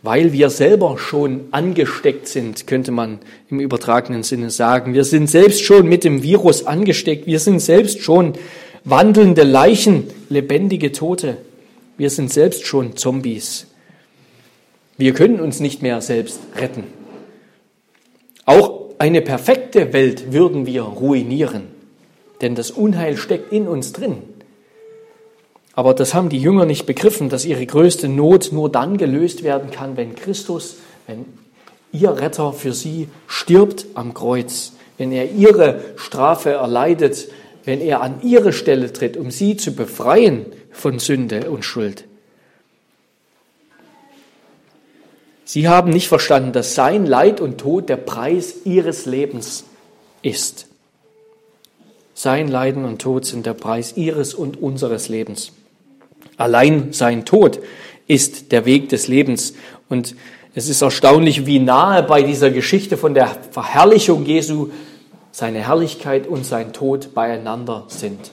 Weil 0.03 0.35
wir 0.35 0.51
selber 0.51 0.99
schon 0.99 1.49
angesteckt 1.51 2.29
sind, 2.29 2.67
könnte 2.67 2.93
man 2.93 3.21
im 3.49 3.61
übertragenen 3.61 4.23
Sinne 4.23 4.51
sagen. 4.51 4.93
Wir 4.93 5.05
sind 5.05 5.31
selbst 5.31 5.63
schon 5.63 5.89
mit 5.89 6.05
dem 6.05 6.23
Virus 6.23 6.67
angesteckt. 6.67 7.27
Wir 7.27 7.41
sind 7.41 7.61
selbst 7.61 8.03
schon 8.03 8.35
wandelnde 8.85 9.45
Leichen, 9.45 10.09
lebendige 10.29 10.93
Tote. 10.93 11.39
Wir 11.97 12.11
sind 12.11 12.31
selbst 12.31 12.67
schon 12.67 12.99
Zombies. 12.99 13.67
Wir 14.99 15.15
können 15.15 15.41
uns 15.41 15.61
nicht 15.61 15.81
mehr 15.81 16.03
selbst 16.03 16.41
retten. 16.57 16.85
Auch 18.45 18.91
eine 18.99 19.23
perfekte 19.23 19.93
Welt 19.93 20.33
würden 20.33 20.67
wir 20.67 20.83
ruinieren, 20.83 21.69
denn 22.41 22.55
das 22.55 22.71
Unheil 22.71 23.17
steckt 23.17 23.53
in 23.53 23.67
uns 23.67 23.93
drin. 23.93 24.19
Aber 25.75 25.95
das 25.95 26.15
haben 26.15 26.29
die 26.29 26.39
Jünger 26.39 26.67
nicht 26.67 26.87
begriffen, 26.87 27.29
dass 27.29 27.45
ihre 27.45 27.67
größte 27.67 28.09
Not 28.09 28.51
nur 28.53 28.71
dann 28.71 28.97
gelöst 28.97 29.43
werden 29.43 29.71
kann, 29.71 29.97
wenn 29.97 30.15
Christus, 30.15 30.77
wenn 31.07 31.25
ihr 31.93 32.11
Retter 32.17 32.53
für 32.53 32.73
sie 32.73 33.09
stirbt 33.27 33.87
am 33.95 34.15
Kreuz, 34.15 34.73
wenn 34.99 35.11
er 35.11 35.33
ihre 35.33 35.81
Strafe 35.97 36.51
erleidet, 36.51 37.29
wenn 37.65 37.81
er 37.81 38.03
an 38.03 38.21
ihre 38.23 38.53
Stelle 38.53 38.93
tritt, 38.93 39.17
um 39.17 39.31
sie 39.31 39.57
zu 39.57 39.75
befreien 39.75 40.47
von 40.71 40.99
Sünde 40.99 41.51
und 41.51 41.65
Schuld. 41.65 42.05
Sie 45.45 45.69
haben 45.69 45.91
nicht 45.91 46.09
verstanden, 46.09 46.53
dass 46.53 46.75
sein 46.75 47.07
Leid 47.07 47.41
und 47.41 47.59
Tod 47.59 47.89
der 47.89 47.97
Preis 47.97 48.55
ihres 48.65 49.07
Lebens 49.07 49.65
ist. 50.23 50.67
Sein 52.15 52.49
Leiden 52.49 52.85
und 52.85 53.03
Tod 53.03 53.27
sind 53.27 53.45
der 53.45 53.55
Preis 53.55 53.97
ihres 53.97 54.35
und 54.35 54.63
unseres 54.63 55.09
Lebens. 55.09 55.53
Allein 56.37 56.93
sein 56.93 57.25
Tod 57.25 57.61
ist 58.07 58.53
der 58.53 58.65
Weg 58.65 58.89
des 58.89 59.09
Lebens. 59.09 59.55
Und 59.89 60.15
es 60.55 60.69
ist 60.69 60.83
erstaunlich, 60.83 61.47
wie 61.47 61.59
nahe 61.59 62.03
bei 62.03 62.23
dieser 62.23 62.51
Geschichte 62.51 62.97
von 62.97 63.15
der 63.15 63.37
Verherrlichung 63.51 64.25
Jesu 64.25 64.69
seine 65.33 65.67
Herrlichkeit 65.67 66.27
und 66.27 66.47
sein 66.47 66.73
Tod 66.73 67.13
beieinander 67.15 67.85
sind. 67.89 68.31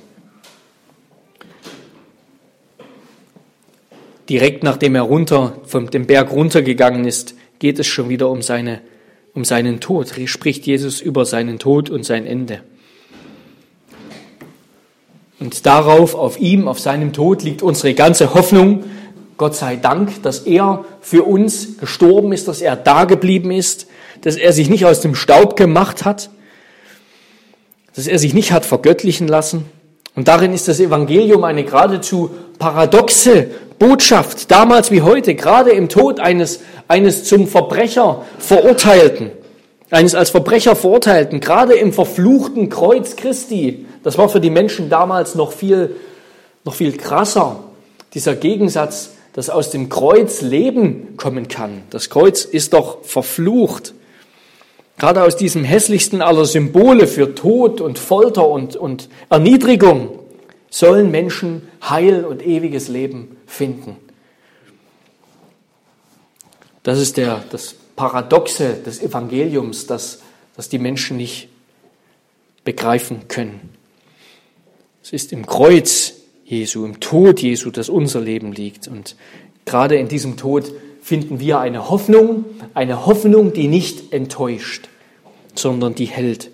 Direkt 4.31 4.63
nachdem 4.63 4.95
er 4.95 5.01
runter, 5.01 5.57
von 5.65 5.87
dem 5.87 6.07
Berg 6.07 6.31
runtergegangen 6.31 7.03
ist, 7.03 7.35
geht 7.59 7.79
es 7.79 7.87
schon 7.87 8.07
wieder 8.07 8.29
um, 8.29 8.41
seine, 8.41 8.79
um 9.33 9.43
seinen 9.43 9.81
Tod. 9.81 10.13
Spricht 10.25 10.65
Jesus 10.65 11.01
über 11.01 11.25
seinen 11.25 11.59
Tod 11.59 11.89
und 11.89 12.05
sein 12.05 12.25
Ende. 12.25 12.61
Und 15.41 15.65
darauf, 15.65 16.15
auf 16.15 16.39
ihm, 16.39 16.69
auf 16.69 16.79
seinem 16.79 17.11
Tod 17.11 17.43
liegt 17.43 17.61
unsere 17.61 17.93
ganze 17.93 18.33
Hoffnung. 18.33 18.85
Gott 19.35 19.57
sei 19.57 19.75
Dank, 19.75 20.23
dass 20.23 20.39
er 20.39 20.85
für 21.01 21.23
uns 21.23 21.77
gestorben 21.77 22.31
ist, 22.31 22.47
dass 22.47 22.61
er 22.61 22.77
da 22.77 23.03
geblieben 23.03 23.51
ist, 23.51 23.87
dass 24.21 24.37
er 24.37 24.53
sich 24.53 24.69
nicht 24.69 24.85
aus 24.85 25.01
dem 25.01 25.13
Staub 25.13 25.57
gemacht 25.57 26.05
hat, 26.05 26.29
dass 27.95 28.07
er 28.07 28.17
sich 28.17 28.33
nicht 28.33 28.53
hat 28.53 28.65
vergöttlichen 28.65 29.27
lassen. 29.27 29.65
Und 30.15 30.29
darin 30.29 30.53
ist 30.53 30.69
das 30.69 30.79
Evangelium 30.79 31.43
eine 31.43 31.65
geradezu 31.65 32.31
paradoxe 32.59 33.47
Botschaft, 33.81 34.51
damals 34.51 34.91
wie 34.91 35.01
heute, 35.01 35.33
gerade 35.33 35.71
im 35.71 35.89
Tod 35.89 36.19
eines, 36.19 36.59
eines 36.87 37.23
zum 37.23 37.47
Verbrecher 37.47 38.23
Verurteilten, 38.37 39.31
eines 39.89 40.13
als 40.13 40.29
Verbrecher 40.29 40.75
Verurteilten, 40.75 41.39
gerade 41.39 41.73
im 41.73 41.91
verfluchten 41.91 42.69
Kreuz 42.69 43.15
Christi, 43.15 43.87
das 44.03 44.19
war 44.19 44.29
für 44.29 44.39
die 44.39 44.51
Menschen 44.51 44.91
damals 44.91 45.33
noch 45.33 45.51
viel, 45.51 45.95
noch 46.63 46.75
viel 46.75 46.95
krasser, 46.95 47.63
dieser 48.13 48.35
Gegensatz, 48.35 49.13
dass 49.33 49.49
aus 49.49 49.71
dem 49.71 49.89
Kreuz 49.89 50.41
Leben 50.41 51.17
kommen 51.17 51.47
kann. 51.47 51.81
Das 51.89 52.11
Kreuz 52.11 52.45
ist 52.45 52.73
doch 52.73 53.03
verflucht. 53.03 53.95
Gerade 54.99 55.23
aus 55.23 55.37
diesem 55.37 55.63
hässlichsten 55.63 56.21
aller 56.21 56.45
Symbole 56.45 57.07
für 57.07 57.33
Tod 57.33 57.81
und 57.81 57.97
Folter 57.97 58.47
und, 58.47 58.75
und 58.75 59.09
Erniedrigung 59.31 60.19
sollen 60.71 61.11
Menschen 61.11 61.67
Heil 61.87 62.25
und 62.25 62.41
ewiges 62.43 62.87
Leben 62.87 63.37
finden. 63.45 63.97
Das 66.81 66.97
ist 66.97 67.17
der, 67.17 67.43
das 67.51 67.75
Paradoxe 67.95 68.73
des 68.83 69.03
Evangeliums, 69.03 69.85
das, 69.85 70.21
das 70.55 70.69
die 70.69 70.79
Menschen 70.79 71.17
nicht 71.17 71.49
begreifen 72.63 73.27
können. 73.27 73.69
Es 75.03 75.13
ist 75.13 75.33
im 75.33 75.45
Kreuz 75.45 76.13
Jesu, 76.45 76.85
im 76.85 76.99
Tod 76.99 77.41
Jesu, 77.41 77.69
dass 77.69 77.89
unser 77.89 78.21
Leben 78.21 78.51
liegt. 78.51 78.87
Und 78.87 79.15
gerade 79.65 79.97
in 79.97 80.07
diesem 80.07 80.37
Tod 80.37 80.71
finden 81.01 81.39
wir 81.39 81.59
eine 81.59 81.89
Hoffnung, 81.89 82.45
eine 82.73 83.05
Hoffnung, 83.05 83.53
die 83.53 83.67
nicht 83.67 84.13
enttäuscht, 84.13 84.87
sondern 85.53 85.95
die 85.95 86.05
hält. 86.05 86.49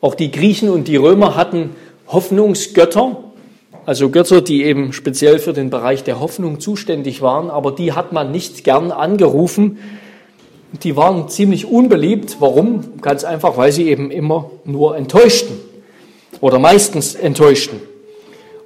Auch 0.00 0.14
die 0.14 0.30
Griechen 0.30 0.70
und 0.70 0.88
die 0.88 0.96
Römer 0.96 1.36
hatten 1.36 1.70
Hoffnungsgötter, 2.08 3.16
also 3.84 4.10
Götter, 4.10 4.42
die 4.42 4.62
eben 4.64 4.92
speziell 4.92 5.38
für 5.38 5.52
den 5.52 5.70
Bereich 5.70 6.04
der 6.04 6.20
Hoffnung 6.20 6.60
zuständig 6.60 7.20
waren, 7.20 7.50
aber 7.50 7.72
die 7.72 7.92
hat 7.92 8.12
man 8.12 8.30
nicht 8.30 8.64
gern 8.64 8.92
angerufen. 8.92 9.78
Die 10.82 10.96
waren 10.96 11.28
ziemlich 11.28 11.66
unbeliebt. 11.66 12.36
Warum? 12.38 13.00
Ganz 13.02 13.24
einfach, 13.24 13.56
weil 13.56 13.72
sie 13.72 13.88
eben 13.88 14.10
immer 14.10 14.50
nur 14.64 14.96
enttäuschten 14.96 15.56
oder 16.40 16.58
meistens 16.58 17.14
enttäuschten. 17.14 17.80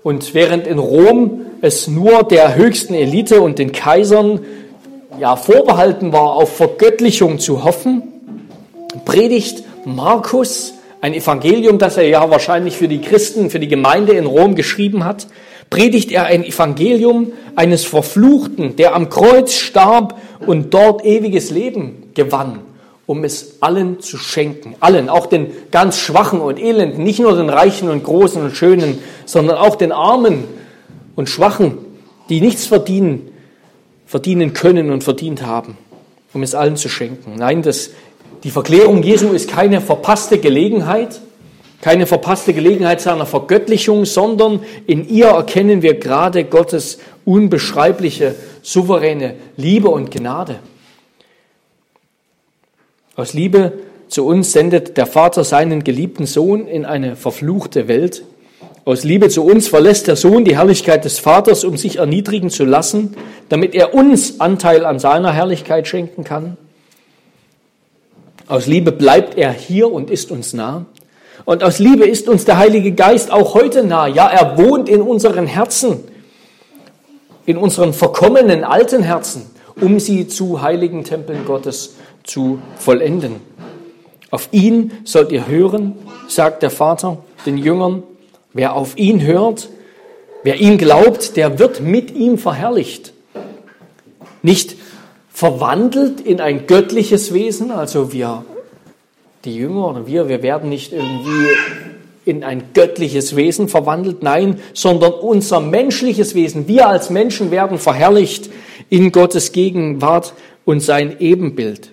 Und 0.03 0.35
während 0.35 0.67
in 0.67 0.79
Rom 0.79 1.41
es 1.63 1.89
nur 1.89 2.23
der 2.23 2.55
höchsten 2.55 2.95
Elite 2.95 3.41
und 3.41 3.59
den 3.59 3.73
Kaisern 3.73 4.41
ja 5.19 5.35
vorbehalten 5.35 6.13
war, 6.13 6.35
auf 6.35 6.55
Vergöttlichung 6.57 7.39
zu 7.39 7.65
hoffen, 7.65 8.03
predigt 9.05 9.65
Markus 9.85 10.75
ein 11.07 11.15
Evangelium, 11.15 11.79
das 11.79 11.97
er 11.97 12.09
ja 12.09 12.29
wahrscheinlich 12.31 12.77
für 12.77 12.89
die 12.89 13.01
Christen, 13.01 13.49
für 13.49 13.61
die 13.61 13.69
Gemeinde 13.69 14.15
in 14.15 14.27
Rom 14.27 14.57
geschrieben 14.57 15.05
hat, 15.05 15.29
predigt 15.71 16.11
er 16.11 16.25
ein 16.25 16.43
Evangelium 16.43 17.33
eines 17.55 17.85
Verfluchten, 17.85 18.75
der 18.75 18.93
am 18.97 19.09
Kreuz 19.09 19.55
starb 19.55 20.19
und 20.45 20.75
dort 20.75 21.05
ewiges 21.05 21.51
Leben 21.51 22.11
gewann, 22.15 22.59
um 23.07 23.23
es 23.23 23.59
allen 23.63 24.01
zu 24.01 24.19
schenken. 24.19 24.75
Allen, 24.81 25.09
auch 25.09 25.27
den 25.27 25.53
ganz 25.71 25.97
Schwachen 26.01 26.41
und 26.41 26.59
Elenden, 26.59 27.05
nicht 27.05 27.21
nur 27.21 27.37
den 27.37 27.51
Reichen 27.51 27.89
und 27.89 28.03
Großen 28.03 28.43
und 28.43 28.57
Schönen, 28.57 28.99
sondern 29.27 29.59
auch 29.59 29.77
den 29.77 29.93
Armen 29.93 30.43
und 31.15 31.29
Schwachen, 31.29 31.79
die 32.29 32.41
nichts 32.41 32.67
verdienen, 32.67 33.31
verdienen 34.07 34.55
können 34.55 34.91
und 34.91 35.05
verdient 35.05 35.47
haben, 35.47 35.79
um 36.35 36.43
es 36.43 36.57
allen 36.57 36.75
zu 36.75 36.89
schenken. 36.89 37.35
Nein, 37.37 37.63
das 37.63 37.91
die 38.47 38.53
Verklärung 38.53 39.03
Jesu 39.03 39.33
ist 39.33 39.51
keine 39.51 39.81
verpasste 39.81 40.39
Gelegenheit, 40.39 41.21
keine 41.81 42.07
verpasste 42.07 42.55
Gelegenheit 42.55 43.01
seiner 43.01 43.27
Vergöttlichung, 43.27 44.05
sondern 44.05 44.61
in 44.87 45.09
ihr 45.09 45.27
erkennen 45.27 45.83
wir 45.83 45.95
gerade 45.95 46.45
Gottes 46.45 47.01
unbeschreibliche, 47.25 48.37
souveräne 48.63 49.35
Liebe 49.57 49.89
und 49.89 50.13
Gnade. 50.13 50.61
Aus 53.17 53.35
Liebe 53.35 53.73
zu 54.07 54.25
uns 54.25 54.53
sendet 54.53 54.97
der 54.97 55.07
Vater 55.07 55.43
seinen 55.43 55.83
geliebten 55.83 56.27
Sohn 56.27 56.69
in 56.69 56.85
eine 56.85 57.17
verfluchte 57.17 57.89
Welt. 57.89 58.23
Aus 58.85 59.03
Liebe 59.03 59.29
zu 59.29 59.43
uns 59.43 59.67
verlässt 59.67 60.07
der 60.07 60.15
Sohn 60.15 60.45
die 60.45 60.57
Herrlichkeit 60.57 61.05
des 61.05 61.19
Vaters, 61.19 61.65
um 61.65 61.77
sich 61.77 61.97
erniedrigen 61.97 62.51
zu 62.51 62.65
lassen, 62.65 63.17
damit 63.49 63.75
er 63.75 63.93
uns 63.93 64.39
Anteil 64.39 64.85
an 64.85 65.01
seiner 65.01 65.33
Herrlichkeit 65.33 65.89
schenken 65.89 66.23
kann. 66.23 66.57
Aus 68.49 68.67
Liebe 68.67 68.93
bleibt 68.93 69.37
er 69.37 69.53
hier 69.53 69.91
und 69.93 70.11
ist 70.11 70.31
uns 70.31 70.53
nah. 70.53 70.87
Und 71.45 71.65
aus 71.65 71.79
Liebe 71.79 72.07
ist 72.07 72.29
uns 72.29 72.45
der 72.45 72.59
Heilige 72.59 72.93
Geist 72.93 73.33
auch 73.33 73.55
heute 73.55 73.85
nah. 73.85 74.07
Ja, 74.07 74.29
er 74.29 74.57
wohnt 74.57 74.89
in 74.89 75.03
unseren 75.03 75.47
Herzen, 75.47 76.05
in 77.45 77.57
unseren 77.57 77.93
verkommenen 77.93 78.63
alten 78.63 79.03
Herzen, 79.03 79.47
um 79.81 79.99
sie 79.99 80.29
zu 80.29 80.63
heiligen 80.63 81.03
Tempeln 81.03 81.45
Gottes 81.45 81.97
zu 82.23 82.61
vollenden. 82.79 83.41
Auf 84.31 84.49
ihn 84.53 84.93
sollt 85.05 85.33
ihr 85.33 85.47
hören, 85.47 85.95
sagt 86.29 86.63
der 86.63 86.71
Vater 86.71 87.19
den 87.47 87.59
Jüngern. 87.59 88.03
Wer 88.53 88.75
auf 88.75 88.97
ihn 88.97 89.23
hört, 89.23 89.69
wer 90.43 90.61
ihn 90.61 90.79
glaubt, 90.79 91.37
der 91.37 91.59
wird 91.59 91.81
mit 91.81 92.13
ihm 92.13 92.39
verherrlicht. 92.39 93.13
Nicht 94.43 94.77
verwandelt 95.37 96.23
in 96.23 96.41
ein 96.41 96.67
göttliches 96.67 97.35
Wesen, 97.35 97.71
also 97.71 98.11
wir, 98.11 98.47
die 99.45 99.55
Jünger 99.55 99.91
oder 99.91 100.07
wir, 100.07 100.31
wir 100.31 100.43
werden 100.43 100.71
nicht 100.71 100.95
irgendwie 100.95 101.49
in 102.25 102.43
ein 102.43 102.73
göttliches 102.73 103.37
Wesen 103.37 103.69
verwandelt, 103.69 104.23
nein, 104.23 104.61
sondern 104.73 105.13
unser 105.13 105.61
menschliches 105.61 106.35
Wesen, 106.35 106.69
wir 106.69 106.89
als 106.89 107.11
Menschen 107.11 107.51
werden 107.51 107.77
verherrlicht 107.77 108.49
in 108.89 109.13
Gottes 109.13 109.53
Gegenwart 109.53 110.33
und 110.65 110.81
sein 110.81 111.21
Ebenbild. 111.21 111.91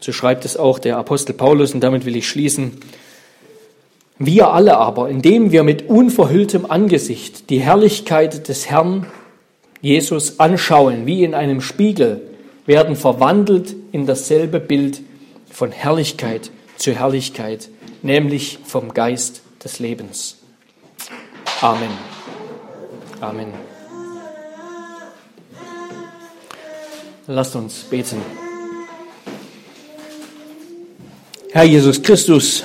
So 0.00 0.12
schreibt 0.12 0.46
es 0.46 0.56
auch 0.56 0.78
der 0.78 0.96
Apostel 0.96 1.34
Paulus 1.34 1.74
und 1.74 1.80
damit 1.80 2.06
will 2.06 2.16
ich 2.16 2.26
schließen. 2.26 2.78
Wir 4.18 4.48
alle 4.48 4.78
aber, 4.78 5.10
indem 5.10 5.52
wir 5.52 5.62
mit 5.62 5.90
unverhülltem 5.90 6.64
Angesicht 6.64 7.50
die 7.50 7.60
Herrlichkeit 7.60 8.48
des 8.48 8.70
Herrn 8.70 9.04
Jesus 9.80 10.40
anschauen, 10.40 11.06
wie 11.06 11.24
in 11.24 11.34
einem 11.34 11.60
Spiegel, 11.60 12.22
werden 12.66 12.96
verwandelt 12.96 13.74
in 13.92 14.06
dasselbe 14.06 14.60
Bild 14.60 15.00
von 15.50 15.70
Herrlichkeit 15.72 16.50
zu 16.76 16.92
Herrlichkeit, 16.92 17.68
nämlich 18.02 18.58
vom 18.64 18.92
Geist 18.92 19.42
des 19.62 19.78
Lebens. 19.78 20.38
Amen. 21.60 21.90
Amen. 23.20 23.48
Lasst 27.28 27.56
uns 27.56 27.78
beten. 27.84 28.18
Herr 31.50 31.64
Jesus 31.64 32.02
Christus, 32.02 32.64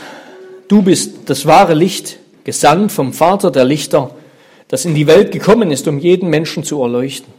du 0.68 0.82
bist 0.82 1.30
das 1.30 1.46
wahre 1.46 1.74
Licht, 1.74 2.20
gesandt 2.44 2.92
vom 2.92 3.14
Vater 3.14 3.50
der 3.50 3.64
Lichter, 3.64 4.14
das 4.72 4.86
in 4.86 4.96
die 4.96 5.06
Welt 5.06 5.34
gekommen 5.34 5.70
ist, 5.70 5.86
um 5.90 6.00
jeden 6.00 6.30
Menschen 6.30 6.64
zu 6.64 6.82
erleuchten. 6.82 7.34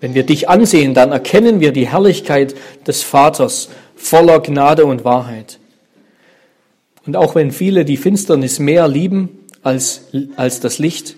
Wenn 0.00 0.12
wir 0.12 0.22
dich 0.22 0.50
ansehen, 0.50 0.92
dann 0.92 1.10
erkennen 1.10 1.60
wir 1.60 1.72
die 1.72 1.88
Herrlichkeit 1.88 2.54
des 2.86 3.02
Vaters 3.02 3.70
voller 3.96 4.40
Gnade 4.40 4.84
und 4.84 5.02
Wahrheit. 5.02 5.58
Und 7.06 7.16
auch 7.16 7.34
wenn 7.34 7.52
viele 7.52 7.86
die 7.86 7.96
Finsternis 7.96 8.58
mehr 8.58 8.86
lieben 8.86 9.46
als, 9.62 10.02
als 10.36 10.60
das 10.60 10.78
Licht, 10.78 11.16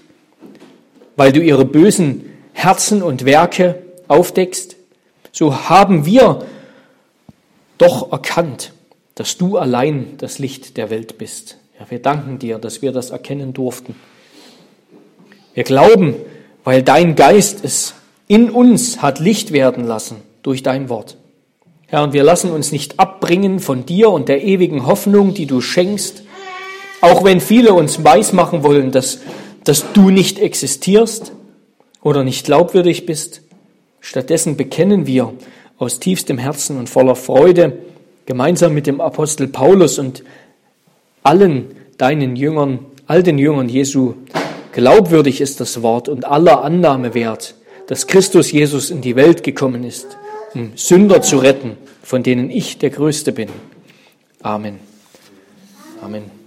weil 1.16 1.33
du 1.33 1.41
ihre 1.41 1.64
bösen 1.64 2.25
Herzen 2.53 3.03
und 3.03 3.25
Werke 3.25 3.83
aufdeckst, 4.07 4.77
so 5.33 5.69
haben 5.69 6.07
wir 6.07 6.47
doch 7.77 8.12
erkannt, 8.12 8.73
dass 9.16 9.37
du 9.37 9.59
allein 9.59 10.14
das 10.19 10.39
Licht 10.39 10.77
der 10.77 10.91
Welt 10.91 11.19
bist. 11.19 11.59
Ja, 11.81 11.87
wir 11.91 12.01
danken 12.01 12.39
dir, 12.39 12.59
dass 12.59 12.83
wir 12.83 12.93
das 12.93 13.11
erkennen 13.11 13.53
durften. 13.53 13.97
Wir 15.59 15.65
glauben, 15.65 16.15
weil 16.63 16.85
dein 16.85 17.17
Geist 17.17 17.65
es 17.65 17.95
in 18.29 18.49
uns 18.49 19.03
hat 19.03 19.19
Licht 19.19 19.53
werden 19.53 19.83
lassen 19.83 20.19
durch 20.45 20.63
dein 20.63 20.89
Wort. 20.89 21.17
Herr, 21.89 22.05
und 22.05 22.13
wir 22.13 22.23
lassen 22.23 22.53
uns 22.53 22.71
nicht 22.71 23.01
abbringen 23.01 23.59
von 23.59 23.85
dir 23.85 24.11
und 24.11 24.29
der 24.29 24.45
ewigen 24.45 24.87
Hoffnung, 24.87 25.35
die 25.35 25.47
du 25.47 25.61
schenkst, 25.61 26.23
auch 27.01 27.25
wenn 27.25 27.41
viele 27.41 27.75
uns 27.75 28.05
weismachen 28.05 28.63
wollen, 28.63 28.93
dass, 28.93 29.19
dass 29.65 29.93
du 29.95 30.11
nicht 30.11 30.39
existierst 30.39 31.33
oder 32.03 32.23
nicht 32.23 32.47
glaubwürdig 32.47 33.05
bist. 33.05 33.43
Stattdessen 33.99 34.57
bekennen 34.57 35.09
wir 35.09 35.33
aus 35.77 35.99
tiefstem 35.99 36.39
Herzen 36.39 36.79
und 36.79 36.89
voller 36.89 37.17
Freude 37.17 37.79
gemeinsam 38.27 38.75
mit 38.75 38.87
dem 38.87 39.01
Apostel 39.01 39.49
Paulus 39.49 39.99
und 39.99 40.23
allen 41.25 41.73
deinen 41.97 42.37
Jüngern, 42.37 42.87
all 43.09 43.25
den 43.25 43.39
Jüngern 43.39 43.69
Jesu, 43.69 44.15
glaubwürdig 44.79 45.41
ist 45.41 45.59
das 45.59 45.83
Wort 45.83 46.09
und 46.09 46.24
aller 46.24 46.62
Annahme 46.62 47.12
wert, 47.12 47.57
dass 47.89 48.07
Christus 48.07 48.53
Jesus 48.53 48.91
in 48.91 49.01
die 49.01 49.16
Welt 49.16 49.43
gekommen 49.43 49.83
ist, 49.83 50.16
um 50.55 50.70
Sünder 50.76 51.20
zu 51.20 51.39
retten, 51.39 51.76
von 52.01 52.22
denen 52.22 52.49
ich 52.49 52.79
der 52.79 52.91
Größte 52.91 53.33
bin. 53.33 53.49
Amen. 54.41 54.79
Amen. 56.01 56.38